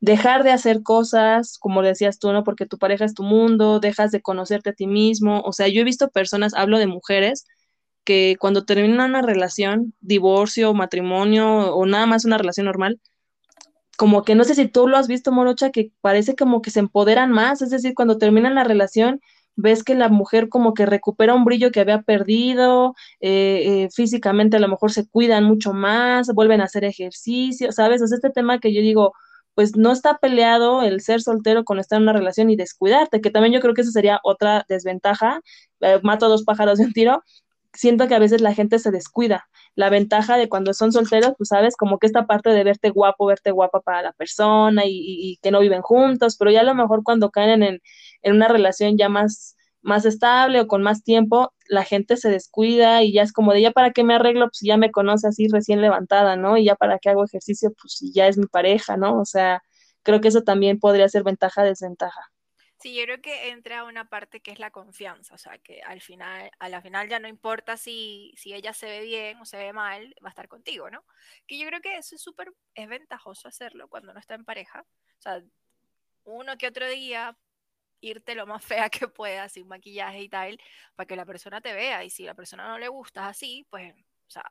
[0.00, 2.44] dejar de hacer cosas, como decías tú, ¿no?
[2.44, 5.40] Porque tu pareja es tu mundo, dejas de conocerte a ti mismo.
[5.40, 7.46] O sea, yo he visto personas, hablo de mujeres,
[8.08, 12.98] que cuando terminan una relación, divorcio, matrimonio o nada más una relación normal,
[13.98, 16.80] como que no sé si tú lo has visto, Morocha, que parece como que se
[16.80, 19.20] empoderan más, es decir, cuando terminan la relación,
[19.56, 24.56] ves que la mujer como que recupera un brillo que había perdido, eh, eh, físicamente
[24.56, 28.00] a lo mejor se cuidan mucho más, vuelven a hacer ejercicio, ¿sabes?
[28.00, 29.12] O este tema que yo digo,
[29.54, 33.30] pues no está peleado el ser soltero con estar en una relación y descuidarte, que
[33.30, 35.42] también yo creo que esa sería otra desventaja,
[35.80, 37.22] eh, mato a dos pájaros de un tiro,
[37.78, 39.48] siento que a veces la gente se descuida.
[39.76, 43.26] La ventaja de cuando son solteros, pues sabes, como que esta parte de verte guapo,
[43.26, 47.04] verte guapa para la persona y, que no viven juntos, pero ya a lo mejor
[47.04, 47.80] cuando caen en,
[48.22, 53.04] en una relación ya más, más estable o con más tiempo, la gente se descuida
[53.04, 55.46] y ya es como de ya para qué me arreglo, pues ya me conoce así
[55.48, 56.56] recién levantada, ¿no?
[56.56, 59.20] Y ya para qué hago ejercicio, pues ya es mi pareja, ¿no?
[59.20, 59.62] O sea,
[60.02, 62.22] creo que eso también podría ser ventaja, desventaja.
[62.80, 66.00] Sí, yo creo que entra una parte que es la confianza, o sea, que al
[66.00, 69.56] final, a la final ya no importa si, si ella se ve bien o se
[69.56, 71.04] ve mal, va a estar contigo, ¿no?
[71.48, 74.82] Que yo creo que eso es súper, es ventajoso hacerlo cuando uno está en pareja,
[74.82, 75.42] o sea,
[76.22, 77.36] uno que otro día
[78.00, 80.60] irte lo más fea que puedas, sin maquillaje y tal,
[80.94, 83.92] para que la persona te vea, y si la persona no le gusta así, pues,
[83.92, 84.44] o sea,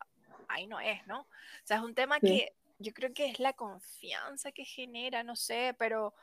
[0.49, 1.21] ahí no es, ¿no?
[1.21, 1.27] O
[1.63, 5.75] sea, es un tema que yo creo que es la confianza que genera, no sé,
[5.79, 6.13] pero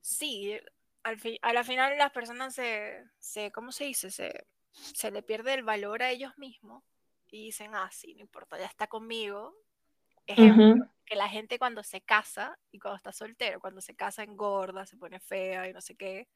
[0.00, 0.58] sí,
[1.02, 4.10] al a la final las personas se, se ¿cómo se dice?
[4.10, 6.84] Se, se le pierde el valor a ellos mismos
[7.30, 9.56] y dicen, ah, sí, no importa, ya está conmigo.
[10.26, 14.86] Ejemplo, que la gente cuando se casa y cuando está soltero, cuando se casa engorda,
[14.86, 16.28] se pone fea y no sé qué,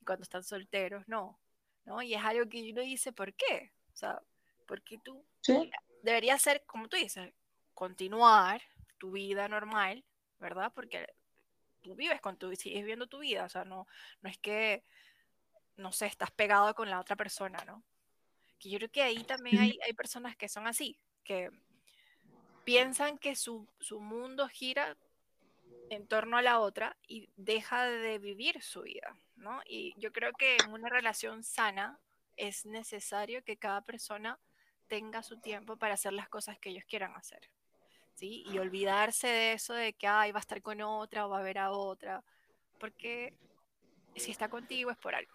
[0.00, 1.38] y cuando están solteros, no,
[1.84, 2.00] ¿no?
[2.00, 3.72] Y es algo que uno dice, ¿por qué?
[3.92, 4.20] O sea,
[4.66, 5.70] porque tú ¿Sí?
[6.02, 7.32] debería ser, como tú dices,
[7.74, 8.62] continuar
[8.98, 10.04] tu vida normal,
[10.38, 10.72] ¿verdad?
[10.74, 11.06] Porque
[11.82, 13.86] tú vives con tu, sigues viviendo tu vida, o sea, no,
[14.22, 14.84] no es que,
[15.76, 17.82] no sé, estás pegado con la otra persona, ¿no?
[18.58, 21.50] Que yo creo que ahí también hay, hay personas que son así, que
[22.64, 24.96] piensan que su, su mundo gira
[25.90, 29.60] en torno a la otra y deja de vivir su vida, ¿no?
[29.66, 31.98] Y yo creo que en una relación sana
[32.36, 34.38] es necesario que cada persona
[34.86, 37.50] tenga su tiempo para hacer las cosas que ellos quieran hacer.
[38.22, 41.42] Y olvidarse de eso de que, ay, va a estar con otra o va a
[41.42, 42.22] ver a otra,
[42.78, 43.34] porque
[44.16, 45.32] si está contigo es por algo.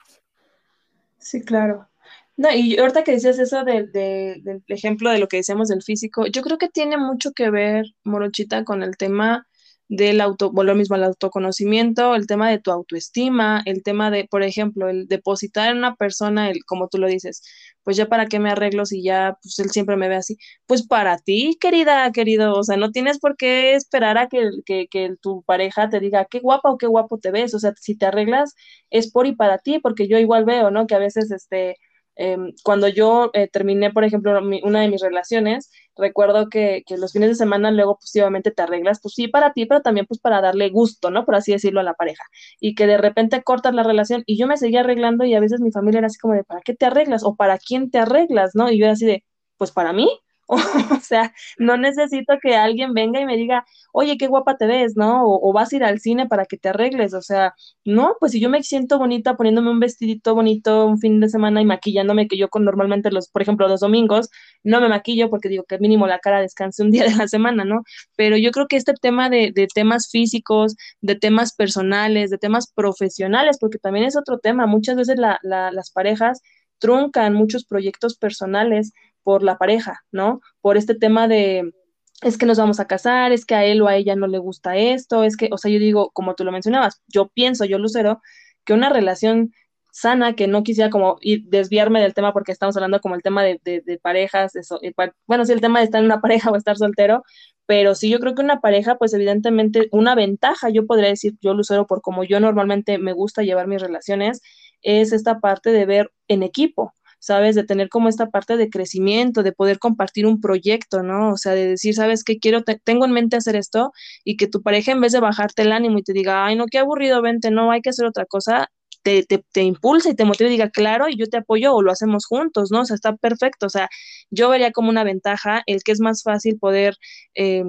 [1.17, 1.89] Sí, claro.
[2.38, 6.41] No, y ahorita que dices eso del ejemplo de lo que decíamos del físico, yo
[6.41, 9.48] creo que tiene mucho que ver, Morochita, con el tema
[9.88, 14.26] del auto, bueno, lo mismo, el autoconocimiento, el tema de tu autoestima, el tema de,
[14.30, 17.41] por ejemplo, el depositar en una persona, el, como tú lo dices,
[17.84, 20.38] pues ya para qué me arreglo si ya, pues él siempre me ve así.
[20.65, 24.88] Pues para ti, querida, querido, o sea, no tienes por qué esperar a que, que,
[24.88, 27.95] que tu pareja te diga qué guapa o qué guapo te ves, o sea, si
[27.98, 28.56] te arreglas
[28.89, 30.88] es por y para ti, porque yo igual veo, ¿no?
[30.88, 31.78] Que a veces, este,
[32.15, 37.12] Em, cuando yo eh, terminé, por ejemplo, una de mis relaciones, recuerdo que, que, los
[37.12, 40.41] fines de semana luego positivamente te arreglas, pues sí, para ti, pero también pues para
[40.41, 41.25] darle gusto, ¿no?
[41.25, 42.23] Por así decirlo a la pareja.
[42.60, 45.62] Y que de repente cortas la relación y yo me seguía arreglando y a veces
[45.62, 47.23] mi familia era así como de, ¿para qué te arreglas?
[47.23, 48.51] O ¿para quién te arreglas?
[48.56, 48.71] ¿No?
[48.71, 49.23] Y yo era así de,
[49.58, 50.10] pues para mí,
[50.97, 54.95] O sea, no necesito que alguien venga y me diga, oye, qué guapa te ves,
[54.95, 55.23] ¿no?
[55.25, 57.13] O, vas a ir al cine para que te arregles.
[57.13, 57.53] O sea,
[57.84, 61.62] no, pues si yo me siento bonita poniéndome un vestidito bonito un fin de semana
[61.62, 64.29] y maquillándome, que yo con normalmente los, por ejemplo, los domingos,
[64.63, 67.65] no me maquillo porque digo que mínimo la cara descanse un día de la semana,
[67.65, 67.84] ¿no?
[68.15, 72.71] Pero yo creo que este tema de, de temas físicos, de temas personales, de temas
[72.73, 76.41] profesionales, porque también es otro tema, muchas veces la, la, las parejas
[76.79, 78.91] truncan muchos proyectos personales
[79.25, 80.39] por la pareja, ¿no?
[80.61, 81.73] Por este tema de,
[82.21, 84.38] es que nos vamos a casar, es que a él o a ella no le
[84.38, 87.79] gusta esto, es que, o sea, yo digo, como tú lo mencionabas, yo pienso, yo
[87.79, 88.21] Lucero,
[88.65, 89.51] que una relación
[89.91, 93.43] sana, que no quisiera como ir, desviarme del tema porque estamos hablando como el tema
[93.43, 94.79] de, de, parejas, eso,
[95.25, 97.23] bueno, sí, el tema de estar en una pareja o estar soltero,
[97.65, 101.53] pero sí yo creo que una pareja, pues evidentemente una ventaja, yo podría decir, yo
[101.55, 104.41] Lucero, por como yo normalmente me gusta llevar mis relaciones,
[104.83, 106.93] es esta parte de ver en equipo,
[107.25, 107.55] ¿sabes?
[107.55, 111.31] De tener como esta parte de crecimiento, de poder compartir un proyecto, ¿no?
[111.33, 112.63] O sea, de decir, ¿sabes qué quiero?
[112.83, 113.91] tengo en mente hacer esto
[114.23, 116.67] y que tu pareja en vez de bajarte el ánimo y te diga, ay, no,
[116.67, 118.69] qué aburrido, vente, no, hay que hacer otra cosa,
[119.03, 121.81] te, te, te impulsa y te motiva y diga, claro, y yo te apoyo o
[121.81, 122.81] lo hacemos juntos, ¿no?
[122.81, 123.65] O sea, está perfecto.
[123.67, 123.89] O sea,
[124.29, 126.95] yo vería como una ventaja el que es más fácil poder...
[127.35, 127.63] Eh,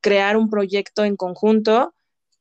[0.00, 1.94] crear un proyecto en conjunto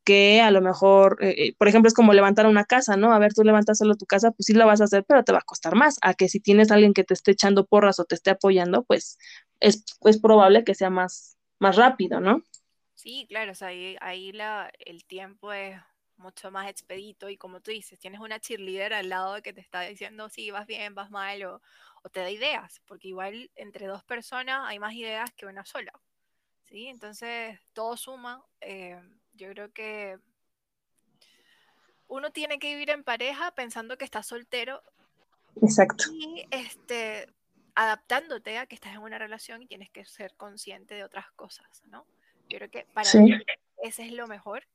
[0.09, 3.13] que a lo mejor, eh, eh, por ejemplo, es como levantar una casa, ¿no?
[3.13, 5.31] A ver, tú levantas solo tu casa, pues sí la vas a hacer, pero te
[5.31, 5.99] va a costar más.
[6.01, 9.19] A que si tienes alguien que te esté echando porras o te esté apoyando, pues
[9.59, 12.41] es, es probable que sea más, más rápido, ¿no?
[12.95, 15.79] Sí, claro, o sea, ahí, ahí la, el tiempo es
[16.17, 19.81] mucho más expedito y como tú dices, tienes una cheerleader al lado que te está
[19.81, 21.61] diciendo si vas bien, vas mal o,
[22.01, 25.93] o, te da ideas, porque igual entre dos personas hay más ideas que una sola,
[26.63, 26.87] ¿sí?
[26.87, 28.43] Entonces todo suma.
[28.59, 28.99] Eh,
[29.39, 30.19] yo creo que
[32.08, 34.82] uno tiene que vivir en pareja pensando que está soltero.
[35.62, 36.06] Exacto.
[36.12, 37.28] Y este,
[37.75, 41.82] adaptándote a que estás en una relación y tienes que ser consciente de otras cosas,
[41.88, 42.06] ¿no?
[42.49, 43.32] Yo creo que para mí
[43.82, 44.67] ese es lo mejor,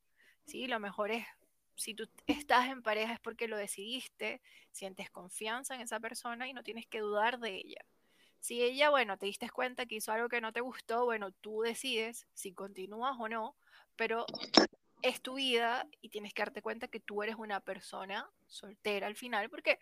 [0.47, 0.67] ¿sí?
[0.67, 1.27] Lo mejor es,
[1.75, 6.55] si tú estás en pareja es porque lo decidiste, sientes confianza en esa persona y
[6.55, 7.85] no tienes que dudar de ella.
[8.39, 11.63] Si ella, bueno, te diste cuenta que hizo algo que no te gustó, bueno, tú
[11.63, 13.57] decides si continúas o no,
[13.97, 14.27] pero
[15.03, 19.17] es tu vida y tienes que darte cuenta que tú eres una persona soltera al
[19.17, 19.79] final porque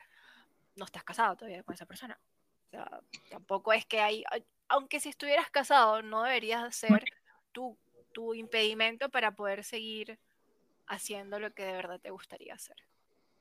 [0.77, 2.19] no estás casado todavía con esa persona.
[2.67, 4.25] O sea, tampoco es que hay,
[4.69, 7.05] aunque si estuvieras casado, no deberías ser
[7.53, 7.77] tu,
[8.13, 10.19] tu impedimento para poder seguir
[10.87, 12.77] haciendo lo que de verdad te gustaría hacer.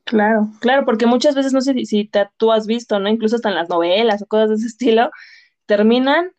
[0.04, 3.08] Claro, claro, porque muchas veces, no sé si, te, tú has visto, ¿no?
[3.08, 5.12] Incluso hasta en las novelas o cosas de ese estilo,
[5.66, 6.32] terminan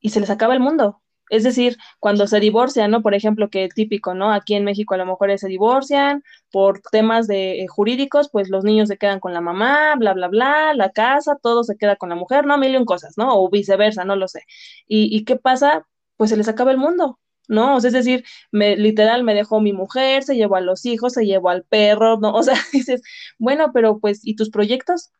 [0.00, 0.99] y se les acaba el mundo.
[1.30, 3.02] Es decir, cuando se divorcian, ¿no?
[3.02, 4.32] Por ejemplo, que típico, ¿no?
[4.32, 8.64] Aquí en México a lo mejor se divorcian por temas de eh, jurídicos, pues los
[8.64, 12.08] niños se quedan con la mamá, bla, bla, bla, la casa, todo se queda con
[12.10, 12.58] la mujer, ¿no?
[12.58, 13.34] Mil y un cosas, ¿no?
[13.40, 14.42] O viceversa, no lo sé.
[14.86, 15.86] ¿Y, y qué pasa?
[16.16, 17.76] Pues se les acaba el mundo, ¿no?
[17.76, 21.14] O sea, es decir, me, literal me dejó mi mujer, se llevó a los hijos,
[21.14, 22.32] se llevó al perro, ¿no?
[22.34, 23.02] O sea, dices,
[23.38, 25.10] bueno, pero pues, ¿y tus proyectos?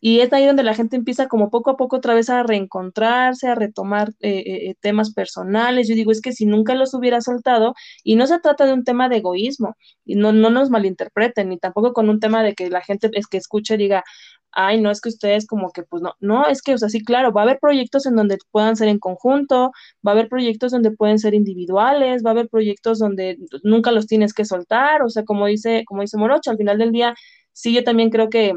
[0.00, 3.48] Y es ahí donde la gente empieza como poco a poco otra vez a reencontrarse,
[3.48, 5.88] a retomar eh, eh, temas personales.
[5.88, 8.84] Yo digo, es que si nunca los hubiera soltado, y no se trata de un
[8.84, 12.70] tema de egoísmo, y no, no nos malinterpreten, ni tampoco con un tema de que
[12.70, 14.04] la gente es que escuche diga,
[14.52, 17.04] ay, no es que ustedes como que, pues no, no, es que, o sea, sí,
[17.04, 19.72] claro, va a haber proyectos en donde puedan ser en conjunto,
[20.06, 24.06] va a haber proyectos donde pueden ser individuales, va a haber proyectos donde nunca los
[24.06, 27.14] tienes que soltar, o sea, como dice, como dice Morocho, al final del día,
[27.52, 28.54] sí, yo también creo que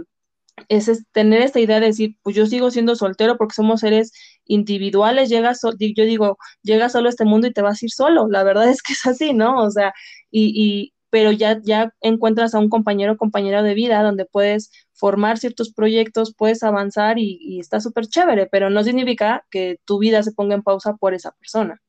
[0.70, 4.12] es, tener esta idea de decir, pues yo sigo siendo soltero porque somos seres
[4.46, 8.28] individuales, llegas, yo digo, llegas solo a este mundo y te vas a ir solo,
[8.30, 9.62] la verdad es que es así, ¿no?
[9.64, 9.94] O sea,
[10.30, 14.72] y, y pero ya, ya encuentras a un compañero o compañera de vida donde puedes
[14.94, 20.00] formar ciertos proyectos, puedes avanzar y, y está súper chévere, pero no significa que tu
[20.00, 21.82] vida se ponga en pausa por esa persona.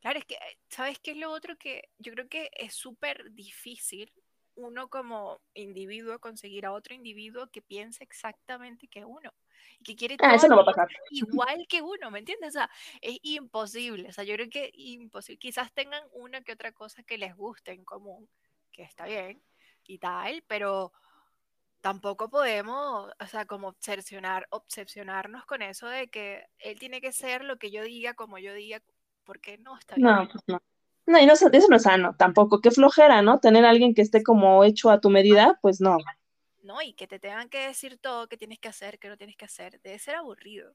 [0.00, 0.36] Claro, es que,
[0.68, 4.10] ¿sabes qué es lo otro que yo creo que es súper difícil
[4.64, 9.32] uno como individuo conseguir a otro individuo que piense exactamente que uno
[9.78, 10.64] y que quiere ah, todo
[11.10, 12.50] igual que uno, ¿me entiendes?
[12.50, 12.70] O sea,
[13.00, 15.38] es imposible, o sea, yo creo que imposible.
[15.38, 18.28] Quizás tengan una que otra cosa que les guste en común,
[18.72, 19.42] que está bien
[19.86, 20.92] y tal, pero
[21.80, 27.44] tampoco podemos, o sea, como obsesionar, obsesionarnos con eso de que él tiene que ser
[27.44, 28.82] lo que yo diga, como yo diga,
[29.24, 30.08] porque no está bien.
[30.08, 30.62] No, pues no.
[31.10, 32.60] No, y no, eso no es sano tampoco.
[32.60, 33.40] Qué flojera, ¿no?
[33.40, 35.98] Tener a alguien que esté como hecho a tu medida, pues no.
[36.62, 39.36] No, y que te tengan que decir todo que tienes que hacer, que no tienes
[39.36, 39.80] que hacer.
[39.82, 40.72] Debe ser aburrido.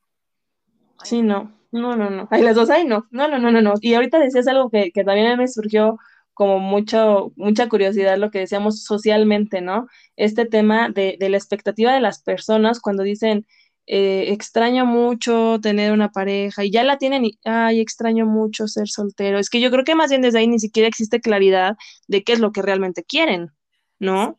[1.04, 1.58] sí, no.
[1.72, 2.28] no, no, no.
[2.32, 3.08] Ahí las dos, ahí no.
[3.12, 3.76] No, no, no, no, no.
[3.80, 5.98] Y ahorita decías algo que, que también me surgió
[6.34, 9.88] como mucho, mucha curiosidad lo que decíamos socialmente, ¿no?
[10.18, 13.48] Este tema de, de la expectativa de las personas cuando dicen,
[13.88, 18.88] eh, extraño mucho tener una pareja y ya la tienen y, ay, extraño mucho ser
[18.88, 19.40] soltero.
[19.40, 21.76] Es que yo creo que más bien desde ahí ni siquiera existe claridad
[22.08, 23.52] de qué es lo que realmente quieren,
[24.00, 24.38] ¿no?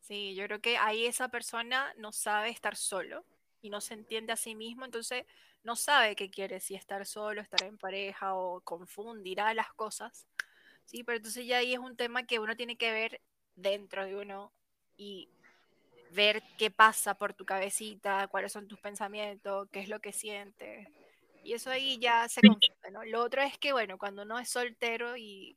[0.00, 3.24] Sí, yo creo que ahí esa persona no sabe estar solo
[3.60, 5.24] y no se entiende a sí mismo, entonces
[5.64, 10.26] no sabe qué quiere, si estar solo, estar en pareja o confundirá las cosas.
[10.84, 13.20] Sí, pero entonces ya ahí es un tema que uno tiene que ver
[13.56, 14.52] dentro de uno
[14.96, 15.28] y
[16.16, 20.88] ver qué pasa por tu cabecita, cuáles son tus pensamientos, qué es lo que sientes.
[21.44, 23.04] Y eso ahí ya se confunde, ¿no?
[23.04, 25.56] Lo otro es que, bueno, cuando uno es soltero y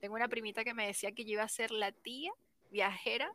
[0.00, 2.32] tengo una primita que me decía que yo iba a ser la tía
[2.70, 3.30] viajera,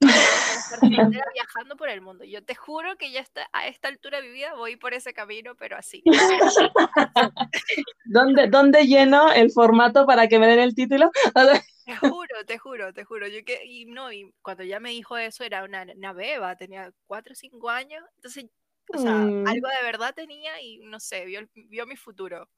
[1.34, 2.24] viajando por el mundo.
[2.24, 5.12] Yo te juro que ya está, a esta altura de mi vida voy por ese
[5.12, 6.02] camino, pero así.
[8.04, 11.10] ¿Dónde, ¿Dónde lleno el formato para que me den el título?
[11.84, 13.28] Te juro, te juro, te juro.
[13.28, 16.92] Yo que, y no, y cuando ya me dijo eso era una, una beba, tenía
[17.06, 18.02] cuatro o cinco años.
[18.16, 18.46] Entonces,
[18.94, 19.46] o sea, mm.
[19.46, 22.48] algo de verdad tenía y no sé, vio, vio mi futuro.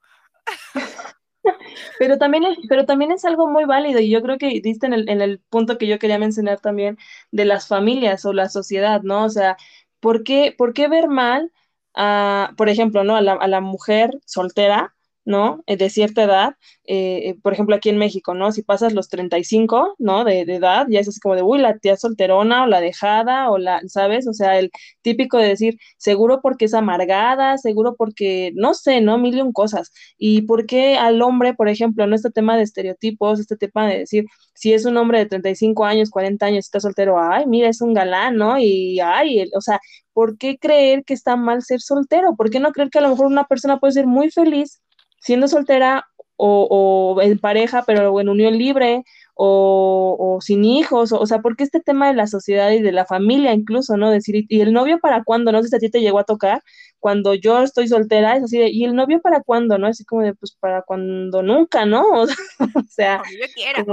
[1.98, 4.94] Pero también, es, pero también es algo muy válido y yo creo que diste en
[4.94, 6.96] el, en el punto que yo quería mencionar también
[7.32, 9.24] de las familias o la sociedad, ¿no?
[9.24, 9.58] O sea,
[10.00, 11.52] ¿por qué, por qué ver mal,
[11.94, 13.14] a, por ejemplo, ¿no?
[13.16, 14.93] A la, a la mujer soltera
[15.24, 15.62] ¿no?
[15.66, 16.54] Eh, de cierta edad,
[16.86, 18.52] eh, eh, por ejemplo, aquí en México, ¿no?
[18.52, 20.24] Si pasas los 35, ¿no?
[20.24, 23.50] De, de, edad, ya es así como de, uy, la tía solterona o la dejada
[23.50, 24.28] o la, ¿sabes?
[24.28, 24.70] O sea, el
[25.02, 29.18] típico de decir, seguro porque es amargada, seguro porque, no sé, ¿no?
[29.18, 29.92] Mil y un cosas.
[30.18, 32.14] Y por qué al hombre, por ejemplo, ¿no?
[32.14, 36.10] Este tema de estereotipos, este tema de decir, si es un hombre de 35 años,
[36.10, 38.58] 40 años, está soltero, ay, mira, es un galán, ¿no?
[38.58, 39.80] Y, ay, o sea,
[40.12, 42.36] ¿por qué creer que está mal ser soltero?
[42.36, 44.80] ¿Por qué no creer que a lo mejor una persona puede ser muy feliz
[45.24, 46.06] siendo soltera
[46.36, 52.08] o, en pareja, pero en unión libre o, sin hijos, o, sea, porque este tema
[52.08, 54.10] de la sociedad y de la familia incluso, ¿no?
[54.10, 55.50] Decir, ¿y el novio para cuándo?
[55.50, 56.62] No sé si a ti te llegó a tocar,
[56.98, 59.78] cuando yo estoy soltera, es así de, ¿y el novio para cuándo?
[59.78, 59.86] ¿No?
[59.86, 62.04] Así como de, pues para cuando nunca, ¿no?
[62.22, 62.28] o
[62.90, 63.84] sea, yo quiera.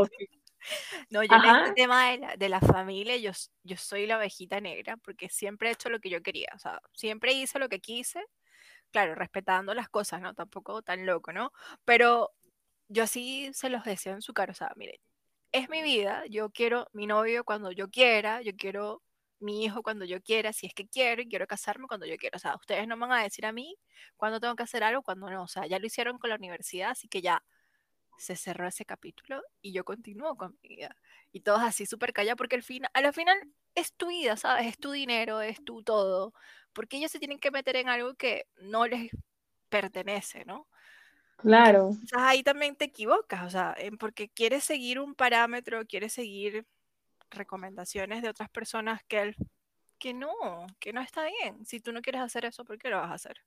[1.10, 3.32] No, yo en este tema de la, de la, familia, yo,
[3.64, 6.82] yo soy la ovejita negra porque siempre he hecho lo que yo quería, o sea,
[6.94, 8.20] siempre hice lo que quise
[8.92, 10.34] claro, respetando las cosas, ¿no?
[10.34, 11.52] Tampoco tan loco, ¿no?
[11.86, 12.32] Pero
[12.90, 14.98] yo sí se los deseo en su cara, o sea, miren,
[15.52, 19.02] es mi vida, yo quiero mi novio cuando yo quiera, yo quiero
[19.40, 22.38] mi hijo cuando yo quiera, si es que quiero, y quiero casarme cuando yo quiera.
[22.38, 23.76] O sea, ustedes no me van a decir a mí
[24.18, 25.44] cuándo tengo que hacer algo, cuándo no.
[25.44, 27.44] O sea, ya lo hicieron con la universidad, así que ya
[28.22, 30.96] se cerró ese capítulo y yo continúo con mi vida.
[31.32, 33.38] Y todos así súper callados, porque al final, a la final
[33.76, 34.68] es tu vida, ¿sabes?
[34.68, 36.34] Es tu dinero, es tu todo
[36.74, 39.12] porque ellos se tienen que meter en algo que no les
[39.70, 40.68] pertenece, ¿no?
[41.38, 41.90] Claro.
[41.90, 46.66] O sea, ahí también te equivocas, o sea, porque quieres seguir un parámetro, quieres seguir
[47.32, 49.36] recomendaciones de otras personas que,
[49.98, 50.32] que no,
[50.80, 51.66] que no está bien.
[51.66, 53.38] Si tú no quieres hacer eso, ¿por qué lo vas a hacer?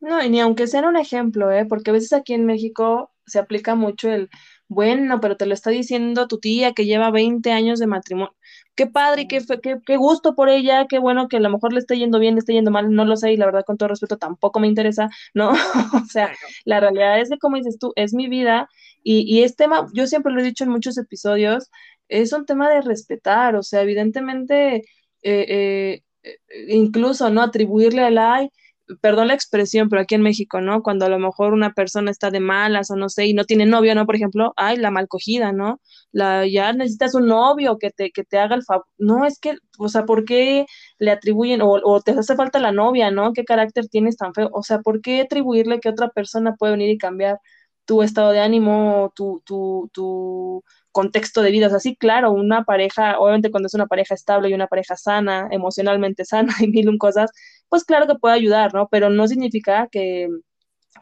[0.00, 1.66] No, y ni aunque sea un ejemplo, ¿eh?
[1.66, 4.30] Porque a veces aquí en México se aplica mucho el,
[4.68, 8.34] bueno, pero te lo está diciendo tu tía que lleva 20 años de matrimonio.
[8.76, 11.80] Qué padre, qué, qué, qué gusto por ella, qué bueno que a lo mejor le
[11.80, 13.88] esté yendo bien, le esté yendo mal, no lo sé, y la verdad, con todo
[13.88, 15.50] respeto, tampoco me interesa, ¿no?
[16.04, 16.32] o sea,
[16.64, 18.68] la realidad es que, como dices tú, es mi vida,
[19.02, 21.70] y, y es tema, yo siempre lo he dicho en muchos episodios,
[22.08, 24.82] es un tema de respetar, o sea, evidentemente, eh,
[25.22, 26.38] eh, eh
[26.68, 27.42] incluso, ¿no?
[27.42, 28.50] Atribuirle al ay,
[29.00, 30.82] perdón la expresión, pero aquí en México, ¿no?
[30.82, 33.66] Cuando a lo mejor una persona está de malas o no sé, y no tiene
[33.66, 34.06] novio, ¿no?
[34.06, 35.80] Por ejemplo, ay, la malcogida, ¿no?
[36.12, 38.86] La, ya necesitas un novio que te, que te haga el favor.
[38.98, 40.66] No, es que, o sea, ¿por qué
[40.98, 43.32] le atribuyen, o, o, te hace falta la novia, ¿no?
[43.32, 44.50] ¿Qué carácter tienes tan feo?
[44.52, 47.38] O sea, ¿por qué atribuirle que otra persona puede venir y cambiar
[47.84, 51.66] tu estado de ánimo, tu, tu, tu contexto de vida.
[51.66, 54.96] O sea, sí, claro, una pareja, obviamente cuando es una pareja estable y una pareja
[54.96, 57.30] sana, emocionalmente sana y mil cosas,
[57.70, 58.88] pues claro que puede ayudar, ¿no?
[58.88, 60.28] Pero no significa que,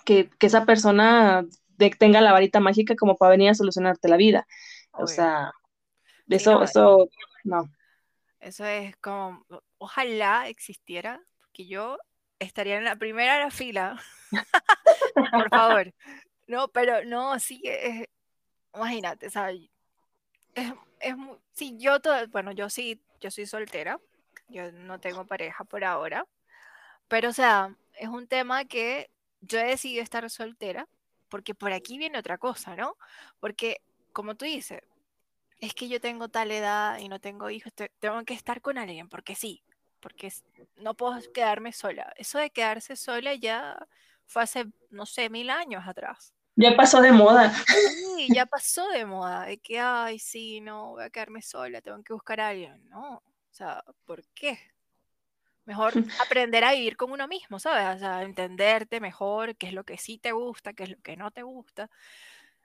[0.04, 1.44] que, esa persona
[1.98, 4.46] tenga la varita mágica como para venir a solucionarte la vida.
[4.92, 5.52] O sea,
[6.28, 7.08] eso, eso,
[7.42, 7.70] no.
[8.38, 9.44] Eso es como,
[9.78, 11.98] ojalá existiera, porque yo
[12.38, 13.98] estaría en la primera de la fila.
[15.32, 15.94] Por favor.
[16.46, 18.06] No, pero no, sí, es,
[18.74, 19.70] imagínate, ¿sabes?
[20.54, 21.14] Es, es
[21.52, 23.98] sí, yo todo, bueno, yo sí, yo soy soltera,
[24.48, 26.26] yo no tengo pareja por ahora,
[27.08, 30.88] pero o sea, es un tema que yo he decidido estar soltera
[31.28, 32.96] porque por aquí viene otra cosa, ¿no?
[33.40, 34.80] Porque como tú dices,
[35.60, 39.08] es que yo tengo tal edad y no tengo hijos, tengo que estar con alguien,
[39.08, 39.62] porque sí,
[40.00, 40.32] porque
[40.76, 42.12] no puedo quedarme sola.
[42.16, 43.78] Eso de quedarse sola ya
[44.26, 46.34] fue hace, no sé, mil años atrás.
[46.56, 47.54] Ya pasó de moda.
[48.16, 52.02] Sí, ya pasó de moda, de que, ay, sí, no, voy a quedarme sola, tengo
[52.02, 52.88] que buscar a alguien.
[52.88, 54.58] No, o sea, ¿por qué?
[55.68, 55.92] Mejor
[56.26, 57.96] aprender a vivir con uno mismo, ¿sabes?
[57.96, 61.18] O sea, entenderte mejor, qué es lo que sí te gusta, qué es lo que
[61.18, 61.90] no te gusta.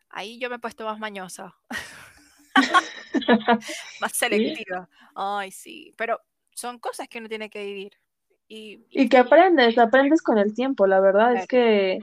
[0.07, 1.53] Ahí yo me he puesto más mañosa.
[3.99, 4.87] más selectiva.
[5.15, 6.21] Ay, sí, pero
[6.55, 7.99] son cosas que uno tiene que vivir.
[8.47, 11.99] Y, y, que aprendes, aprendes con el tiempo, la verdad es que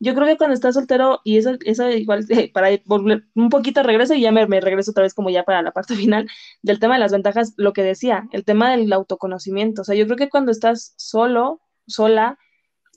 [0.00, 4.14] yo creo que cuando estás soltero, y eso, eso igual, para volver un poquito regreso
[4.14, 6.28] y ya me, me, regreso otra vez como ya para la parte final
[6.62, 9.82] del tema de las ventajas, lo que decía, el tema del autoconocimiento.
[9.82, 12.38] O sea, yo creo que cuando estás solo, sola,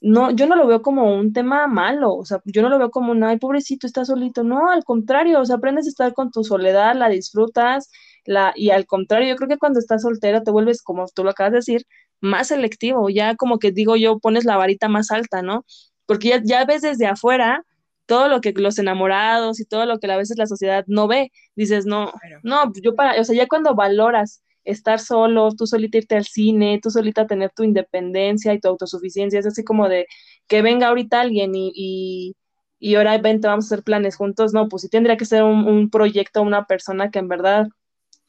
[0.02, 2.92] no, yo no lo veo como un tema malo, o sea, yo no lo veo
[2.92, 4.44] como un, ay, pobrecito, está solito.
[4.44, 7.90] No, al contrario, o sea, aprendes a estar con tu soledad, la disfrutas,
[8.26, 11.32] la, y al contrario, yo creo que cuando estás soltero te vuelves, como tú lo
[11.32, 11.86] acabas de decir,
[12.22, 15.66] más selectivo, ya como que digo yo, pones la varita más alta, ¿no?
[16.06, 17.64] Porque ya, ves desde afuera
[18.06, 21.32] todo lo que los enamorados y todo lo que a veces la sociedad no ve,
[21.56, 22.12] dices, no,
[22.44, 26.80] no, yo para, o sea, ya cuando valoras estar solo, tú solita irte al cine,
[26.82, 30.08] tú solita tener tu independencia y tu autosuficiencia, es así como de
[30.48, 32.36] que venga ahorita alguien y,
[32.80, 35.68] y, ahora vente, vamos a hacer planes juntos, no, pues sí tendría que ser un,
[35.68, 37.68] un proyecto, una persona que en verdad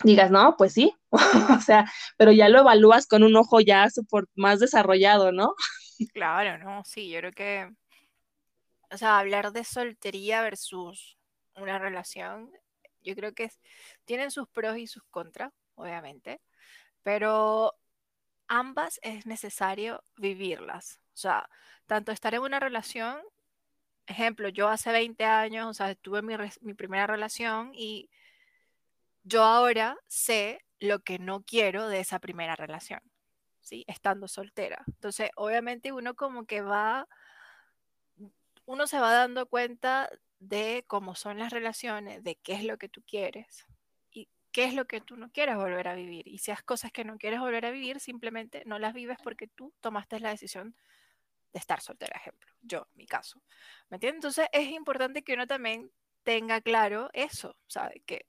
[0.03, 0.95] digas, no, pues sí,
[1.57, 3.89] o sea, pero ya lo evalúas con un ojo ya
[4.35, 5.55] más desarrollado, ¿no?
[6.13, 7.71] Claro, no, sí, yo creo que
[8.91, 11.19] o sea, hablar de soltería versus
[11.57, 12.51] una relación,
[13.03, 13.51] yo creo que
[14.05, 16.41] tienen sus pros y sus contras, obviamente,
[17.03, 17.75] pero
[18.49, 21.01] ambas es necesario vivirlas.
[21.15, 21.49] O sea,
[21.87, 23.19] tanto estar en una relación,
[24.07, 28.11] ejemplo, yo hace 20 años, o sea, tuve mi, mi primera relación y
[29.23, 33.01] yo ahora sé lo que no quiero de esa primera relación,
[33.65, 33.85] ¿sí?
[33.89, 34.85] Estando soltera.
[34.87, 37.09] Entonces, obviamente uno como que va,
[38.67, 40.09] uno se va dando cuenta
[40.39, 43.67] de cómo son las relaciones, de qué es lo que tú quieres
[44.13, 46.29] y qué es lo que tú no quieres volver a vivir.
[46.29, 49.49] Y si hay cosas que no quieres volver a vivir, simplemente no las vives porque
[49.49, 50.77] tú tomaste la decisión
[51.53, 52.53] de estar soltera, ejemplo.
[52.61, 53.41] Yo, mi caso.
[53.89, 54.19] ¿Me entiendes?
[54.19, 55.91] Entonces es importante que uno también
[56.23, 58.03] tenga claro eso, ¿sabe?
[58.07, 58.27] Que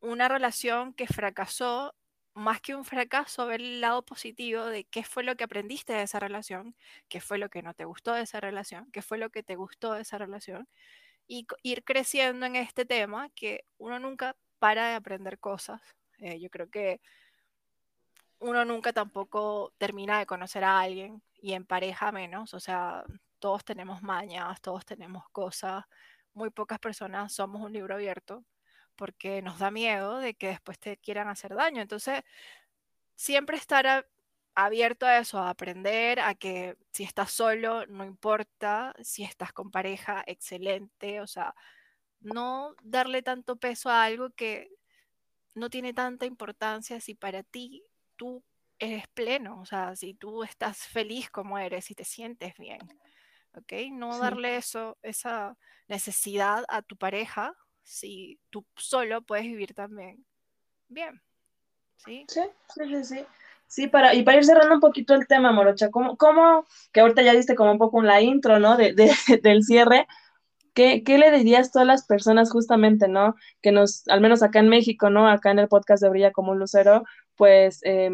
[0.00, 1.94] una relación que fracasó,
[2.34, 6.02] más que un fracaso, ver el lado positivo de qué fue lo que aprendiste de
[6.02, 6.74] esa relación,
[7.08, 9.56] qué fue lo que no te gustó de esa relación, qué fue lo que te
[9.56, 10.68] gustó de esa relación,
[11.28, 15.80] y ir creciendo en este tema, que uno nunca para de aprender cosas.
[16.18, 17.00] Eh, yo creo que
[18.38, 23.04] uno nunca tampoco termina de conocer a alguien y en pareja menos, o sea,
[23.38, 25.84] todos tenemos mañas, todos tenemos cosas,
[26.34, 28.44] muy pocas personas somos un libro abierto
[29.02, 31.82] porque nos da miedo de que después te quieran hacer daño.
[31.82, 32.22] Entonces,
[33.16, 34.06] siempre estar
[34.54, 39.72] abierto a eso, a aprender, a que si estás solo, no importa, si estás con
[39.72, 41.52] pareja, excelente, o sea,
[42.20, 44.70] no darle tanto peso a algo que
[45.54, 47.82] no tiene tanta importancia si para ti
[48.14, 48.44] tú
[48.78, 52.78] eres pleno, o sea, si tú estás feliz como eres, y te sientes bien,
[53.54, 53.72] ¿ok?
[53.90, 60.24] No darle eso, esa necesidad a tu pareja si tú solo puedes vivir también
[60.92, 61.20] bien.
[61.96, 62.24] ¿Sí?
[62.28, 62.40] Sí,
[62.74, 63.24] sí, sí,
[63.66, 63.86] sí.
[63.88, 67.32] para, y para ir cerrando un poquito el tema, Morocha, ¿cómo, cómo que ahorita ya
[67.32, 68.76] diste como un poco la intro, ¿no?
[68.76, 68.94] De,
[69.42, 70.06] del cierre,
[70.74, 73.36] ¿qué, ¿qué, le dirías a las personas justamente, ¿no?
[73.60, 75.28] Que nos, al menos acá en México, ¿no?
[75.28, 77.04] Acá en el podcast de Brilla como un Lucero,
[77.36, 78.10] pues eh,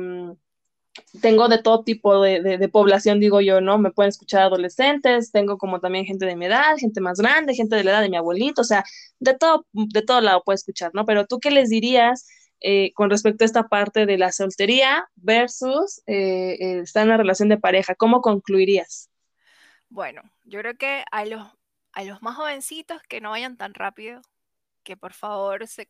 [1.21, 3.79] tengo de todo tipo de, población, digo yo, ¿no?
[3.79, 7.77] Me pueden escuchar adolescentes, tengo como también gente de mi edad, gente más grande, gente
[7.77, 8.85] de la edad de mi abuelito, o sea,
[9.19, 11.05] de todo, de todo lado puedo escuchar, ¿no?
[11.05, 12.27] Pero tú qué les dirías
[12.61, 17.49] eh, con respecto a esta parte de la soltería versus eh, estar en una relación
[17.49, 17.95] de pareja?
[17.95, 19.11] ¿Cómo concluirías?
[19.89, 21.47] Bueno, yo creo que a los,
[21.93, 24.23] a los más jovencitos que no vayan tan rápido,
[24.83, 25.89] que por favor se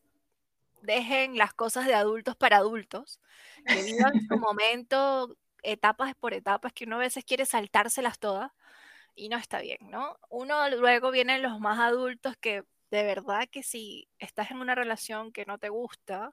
[0.83, 3.21] dejen las cosas de adultos para adultos,
[3.67, 8.53] que vivan su momento, etapas por etapas, que uno a veces quiere saltárselas todas
[9.15, 10.19] y no está bien, ¿no?
[10.31, 15.33] Uno luego vienen los más adultos que de verdad que si estás en una relación
[15.33, 16.33] que no te gusta,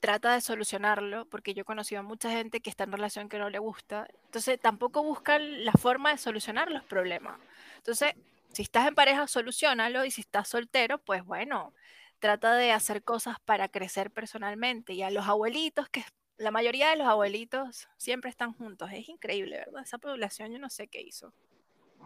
[0.00, 3.38] trata de solucionarlo, porque yo he conocido a mucha gente que está en relación que
[3.38, 7.40] no le gusta, entonces tampoco buscan la forma de solucionar los problemas.
[7.78, 8.14] Entonces,
[8.52, 11.72] si estás en pareja, solucionalo y si estás soltero, pues bueno,
[12.18, 14.92] trata de hacer cosas para crecer personalmente.
[14.92, 16.04] Y a los abuelitos, que
[16.38, 18.90] la mayoría de los abuelitos siempre están juntos.
[18.92, 19.82] Es increíble, ¿verdad?
[19.82, 21.32] Esa población yo no sé qué hizo.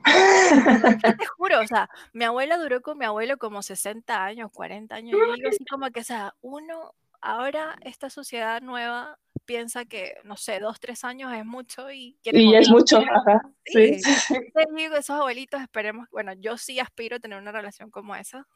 [0.04, 5.18] te juro, o sea, mi abuela duró con mi abuelo como 60 años, 40 años.
[5.18, 10.36] Y digo así como que, o sea, uno, ahora esta sociedad nueva piensa que, no
[10.36, 13.42] sé, dos, tres años es mucho y quiere Y es mucho, ajá.
[13.64, 14.00] Sí.
[14.00, 14.34] sí.
[14.76, 18.46] Digo, esos abuelitos esperemos, bueno, yo sí aspiro a tener una relación como esa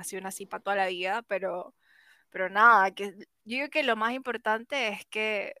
[0.00, 1.74] así una así para toda la vida, pero,
[2.30, 5.54] pero nada, que yo creo que lo más importante es que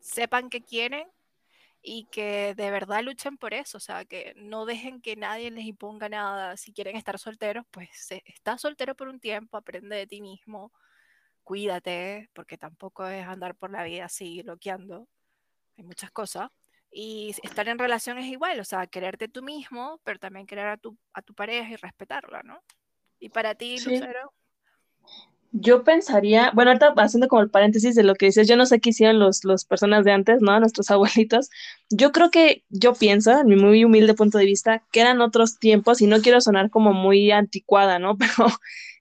[0.00, 1.08] sepan que quieren
[1.82, 5.66] y que de verdad luchen por eso, o sea, que no dejen que nadie les
[5.66, 6.56] imponga nada.
[6.56, 10.72] Si quieren estar solteros, pues está soltero por un tiempo, aprende de ti mismo,
[11.44, 15.08] cuídate, porque tampoco es andar por la vida así bloqueando,
[15.76, 16.50] hay muchas cosas.
[16.90, 20.76] Y estar en relación es igual, o sea, quererte tú mismo, pero también querer a
[20.78, 22.62] tu, a tu pareja y respetarla, ¿no?
[23.20, 24.32] ¿Y para ti, Lucero?
[25.52, 28.78] Yo pensaría, bueno, ahorita haciendo como el paréntesis de lo que dices, yo no sé
[28.78, 30.58] qué hicieron los, los personas de antes, ¿no?
[30.60, 31.48] Nuestros abuelitos.
[31.88, 35.58] Yo creo que, yo pienso, en mi muy humilde punto de vista, que eran otros
[35.58, 38.16] tiempos, y no quiero sonar como muy anticuada, ¿no?
[38.18, 38.48] Pero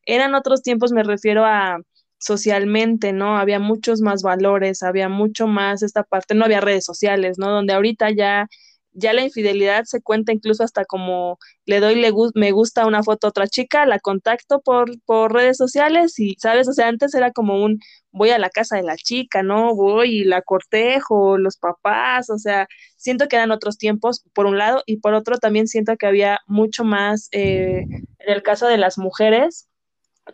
[0.05, 1.81] eran otros tiempos, me refiero a
[2.17, 3.37] socialmente, ¿no?
[3.37, 7.49] Había muchos más valores, había mucho más esta parte, no había redes sociales, ¿no?
[7.51, 8.47] Donde ahorita ya
[8.95, 13.27] ya la infidelidad se cuenta incluso hasta como le doy le me gusta una foto
[13.27, 16.67] a otra chica, la contacto por, por redes sociales y, ¿sabes?
[16.69, 17.79] O sea, antes era como un
[18.11, 19.75] voy a la casa de la chica, ¿no?
[19.75, 22.67] Voy y la cortejo, los papás, o sea,
[22.97, 26.39] siento que eran otros tiempos, por un lado, y por otro también siento que había
[26.47, 27.81] mucho más, eh,
[28.19, 29.69] en el caso de las mujeres,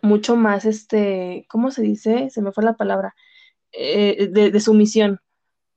[0.02, 2.30] mucho más, este, ¿cómo se dice?
[2.30, 3.14] Se me fue la palabra,
[3.72, 5.20] eh, de, de sumisión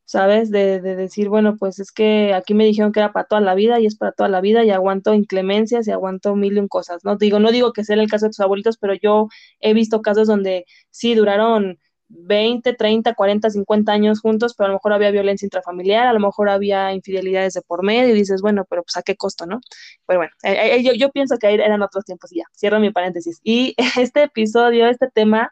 [0.06, 0.52] ¿sabes?
[0.52, 3.56] De, de, decir, bueno, pues es que aquí me dijeron que era para toda la
[3.56, 6.68] vida y es para toda la vida y aguanto inclemencias y aguanto mil y un
[6.68, 7.18] cosas, ¿no?
[7.18, 9.28] Digo, no digo que sea el caso de tus abuelitos, pero yo
[9.60, 14.76] he visto casos donde sí duraron 20, 30, 40, 50 años juntos, pero a lo
[14.76, 18.66] mejor había violencia intrafamiliar, a lo mejor había infidelidades de por medio y dices, bueno,
[18.70, 19.60] pero pues a qué costo, ¿no?
[20.06, 22.92] Pero bueno, eh, eh, yo, yo pienso que eran otros tiempos y ya, cierro mi
[22.92, 23.40] paréntesis.
[23.44, 25.52] Y este episodio, este tema,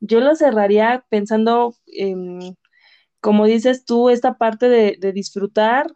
[0.00, 1.74] yo lo cerraría pensando...
[1.86, 2.56] en
[3.24, 5.86] como dices tú, esta parte de, disfrutar,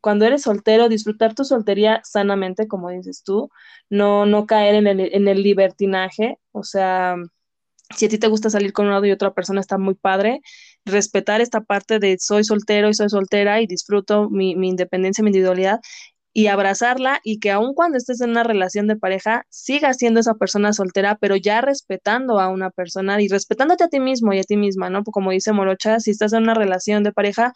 [0.00, 3.50] cuando eres soltero, disfrutar tu soltería sanamente, como dices tú,
[3.88, 7.14] no, no caer en el, en el libertinaje, o sea,
[7.96, 10.40] si a ti te gusta salir con un lado y otra persona está muy padre,
[10.84, 15.28] respetar esta parte de soy soltero y soy soltera y disfruto mi, mi independencia, mi
[15.28, 15.78] individualidad
[16.32, 20.34] y abrazarla y que aun cuando estés en una relación de pareja, sigas siendo esa
[20.34, 24.44] persona soltera, pero ya respetando a una persona y respetándote a ti mismo y a
[24.44, 25.04] ti misma, ¿no?
[25.04, 27.52] Como dice Morocha, si estás en una relación de pareja,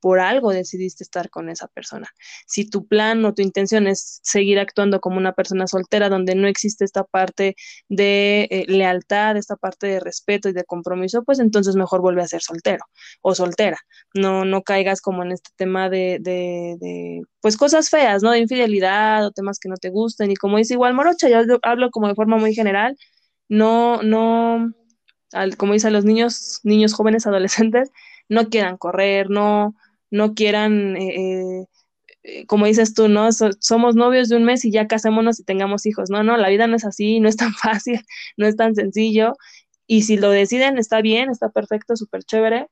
[0.00, 2.08] por algo decidiste estar con esa persona.
[2.46, 6.48] Si tu plan o tu intención es seguir actuando como una persona soltera donde no
[6.48, 7.56] existe esta parte
[7.88, 12.28] de eh, lealtad, esta parte de respeto y de compromiso, pues entonces mejor vuelve a
[12.28, 12.84] ser soltero
[13.22, 13.78] o soltera.
[14.14, 18.30] No, no caigas como en este tema de, de, pues cosas feas, ¿no?
[18.30, 20.30] De infidelidad o temas que no te gusten.
[20.30, 22.96] Y como dice igual Morocha, yo hablo como de forma muy general,
[23.48, 24.72] no, no,
[25.56, 27.90] como dice a los niños, niños jóvenes, adolescentes,
[28.28, 29.74] no quieran correr, no,
[30.16, 31.66] no quieran, eh,
[32.24, 33.28] eh, como dices tú, ¿no?
[33.32, 36.10] somos novios de un mes y ya casémonos y tengamos hijos.
[36.10, 38.00] No, no, la vida no es así, no es tan fácil,
[38.36, 39.34] no es tan sencillo.
[39.86, 42.66] Y si lo deciden, está bien, está perfecto, súper chévere.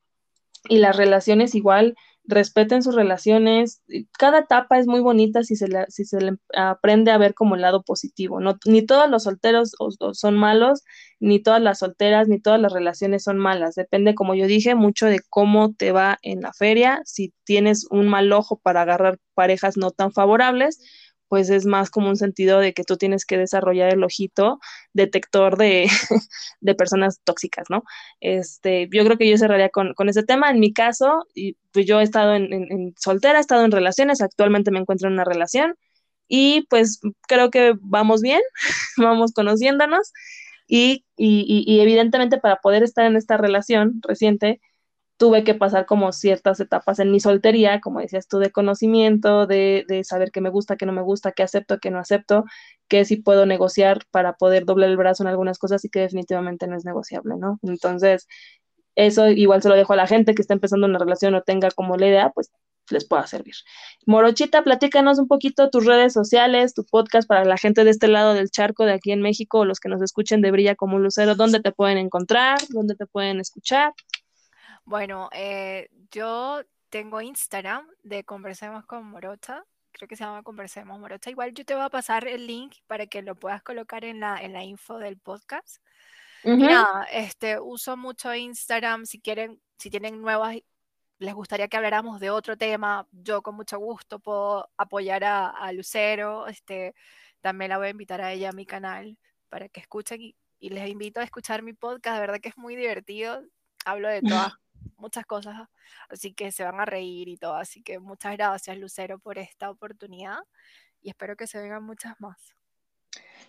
[0.67, 1.95] Y las relaciones igual,
[2.27, 3.81] respeten sus relaciones.
[4.17, 7.61] Cada etapa es muy bonita si se, si se le aprende a ver como el
[7.61, 8.39] lado positivo.
[8.39, 9.75] No, ni todos los solteros
[10.13, 10.83] son malos,
[11.19, 13.75] ni todas las solteras, ni todas las relaciones son malas.
[13.75, 17.01] Depende, como yo dije, mucho de cómo te va en la feria.
[17.05, 20.79] Si tienes un mal ojo para agarrar parejas no tan favorables,
[21.27, 24.59] pues es más como un sentido de que tú tienes que desarrollar el ojito
[24.93, 25.87] detector de,
[26.61, 27.83] de personas tóxicas, ¿no?
[28.19, 30.49] Este, yo creo que yo cerraría con, con ese tema.
[30.49, 31.25] En mi caso,
[31.71, 35.13] pues yo he estado en, en, soltera, he estado en relaciones, actualmente me encuentro en
[35.13, 35.75] una relación
[36.27, 38.41] y pues creo que vamos bien,
[38.97, 40.11] vamos conociéndonos
[40.67, 44.61] y, y, y evidentemente para poder estar en esta relación reciente,
[45.17, 49.85] tuve que pasar como ciertas etapas en mi soltería, como decías tú, de conocimiento, de,
[49.87, 52.45] de saber qué me gusta, qué no me gusta, qué acepto, qué no acepto,
[52.87, 56.67] qué sí puedo negociar para poder doblar el brazo en algunas cosas y que definitivamente
[56.67, 57.59] no es negociable, ¿no?
[57.63, 58.27] Entonces,
[58.95, 61.69] eso igual se lo dejo a la gente que está empezando una relación o tenga
[61.71, 62.51] como la idea, pues
[62.89, 63.55] les pueda servir.
[64.05, 68.33] Morochita, platícanos un poquito tus redes sociales, tu podcast para la gente de este lado
[68.33, 71.03] del charco de aquí en México o los que nos escuchen de Brilla como un
[71.03, 72.59] lucero, ¿dónde te pueden encontrar?
[72.69, 73.93] ¿Dónde te pueden escuchar?
[74.85, 79.63] Bueno, eh, yo tengo Instagram de Conversemos con Morocha.
[79.91, 81.31] Creo que se llama Conversemos Morocha.
[81.31, 84.37] Igual yo te voy a pasar el link para que lo puedas colocar en la,
[84.37, 85.77] en la info del podcast.
[86.43, 89.07] Nada, este, uso mucho Instagram.
[89.07, 90.57] Si quieren, si tienen nuevas,
[91.17, 96.45] les gustaría que habláramos de otro tema, yo con mucho gusto puedo apoyar a, Lucero.
[96.45, 96.93] Este,
[97.41, 99.17] también la voy a invitar a ella a mi canal
[99.49, 102.17] para que escuchen y, y les invito a escuchar mi podcast.
[102.17, 103.41] De verdad que es muy divertido.
[103.83, 104.21] Hablo de
[104.51, 104.53] todas
[104.97, 105.55] muchas cosas,
[106.09, 107.55] así que se van a reír y todo.
[107.55, 110.39] Así que muchas gracias, Lucero, por esta oportunidad
[111.01, 112.55] y espero que se vengan muchas más.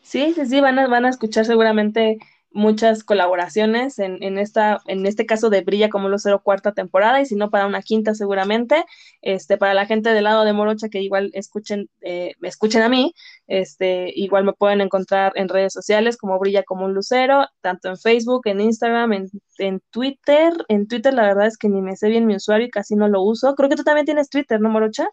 [0.03, 2.19] Sí, sí, sí, van a, van a escuchar seguramente
[2.57, 7.27] muchas colaboraciones en, en, esta, en este caso de Brilla como Lucero cuarta temporada y
[7.27, 8.85] si no para una quinta seguramente,
[9.21, 12.89] este, para la gente del lado de Morocha que igual escuchen, eh, me escuchen a
[12.89, 13.13] mí,
[13.47, 17.99] este, igual me pueden encontrar en redes sociales como Brilla como un Lucero, tanto en
[17.99, 22.09] Facebook, en Instagram, en, en Twitter, en Twitter la verdad es que ni me sé
[22.09, 24.71] bien mi usuario y casi no lo uso, creo que tú también tienes Twitter, ¿no
[24.71, 25.07] Morocha?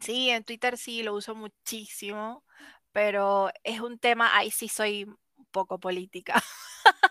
[0.00, 2.44] Sí, en Twitter sí lo uso muchísimo,
[2.92, 5.06] pero es un tema, ahí sí soy
[5.50, 6.34] poco política.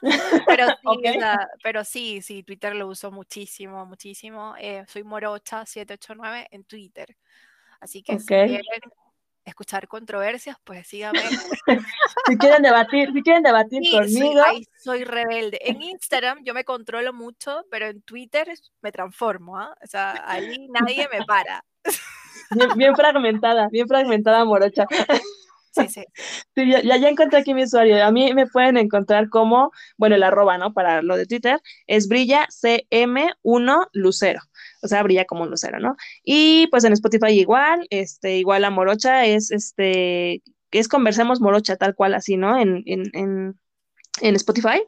[0.47, 0.67] pero,
[1.03, 1.19] sí,
[1.63, 4.55] pero sí, sí, Twitter lo uso muchísimo, muchísimo.
[4.59, 7.15] Eh, soy Morocha789 en Twitter.
[7.79, 8.61] Así que si quieren
[9.45, 11.19] escuchar controversias, pues síganme.
[12.27, 14.41] si quieren debatir, si quieren debatir conmigo.
[14.77, 15.59] soy rebelde.
[15.61, 18.47] En Instagram yo me controlo mucho, pero en Twitter
[18.81, 19.57] me transformo.
[19.57, 19.75] ¿ah?
[19.83, 21.63] O sea, ahí nadie me para.
[22.51, 24.87] Bien, bien fragmentada, bien fragmentada, Morocha.
[25.87, 26.03] Sí, sí.
[26.55, 28.03] ya, ya, encontré aquí mi usuario.
[28.05, 30.73] A mí me pueden encontrar como, bueno, el arroba, ¿no?
[30.73, 34.41] Para lo de Twitter, es brilla CM1 Lucero.
[34.83, 35.95] O sea, brilla como un lucero, ¿no?
[36.23, 41.95] Y pues en Spotify igual, este, igual a Morocha es este, es Conversemos Morocha, tal
[41.95, 42.59] cual así, ¿no?
[42.59, 43.59] En, en, en,
[44.21, 44.83] en Spotify.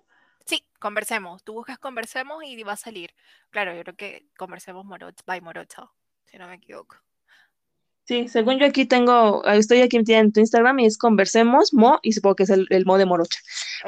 [0.46, 1.44] Sí, conversemos.
[1.44, 3.12] Tú buscas conversemos y va a salir.
[3.50, 5.90] Claro, yo creo que conversemos Morocha, by Morocha,
[6.26, 6.98] si no me equivoco.
[8.08, 12.12] Sí, según yo aquí tengo, estoy aquí en tu Instagram y es Conversemos Mo y
[12.12, 13.40] supongo que es el, el Mo de Morocha.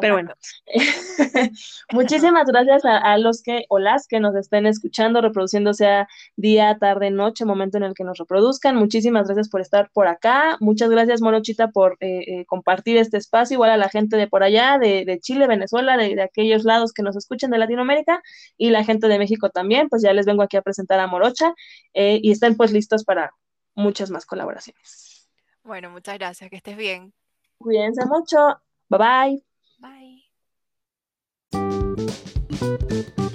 [0.02, 0.34] Pero bueno,
[1.94, 7.12] muchísimas gracias a, los que o las que nos estén escuchando, reproduciendo sea día, tarde,
[7.12, 8.76] noche, momento en el que nos reproduzcan.
[8.76, 10.58] Muchísimas gracias por estar por acá.
[10.62, 14.42] Muchas gracias, Morochita, por eh, eh, compartir este espacio, igual a la gente de por
[14.42, 18.24] allá, de, Chile, Venezuela, de, aquellos lados que nos escuchan de Latinoamérica
[18.58, 19.90] y la gente de México también.
[19.90, 21.54] Pues ya les vengo aquí a presentar a Morocha
[21.94, 23.32] eh, y estén pues listos para
[23.78, 25.30] muchas más colaboraciones.
[25.64, 27.14] Bueno, muchas gracias, que estés bien.
[27.58, 28.62] Cuídense mucho.
[28.90, 29.44] Bye bye.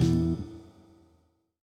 [0.05, 0.32] Bye.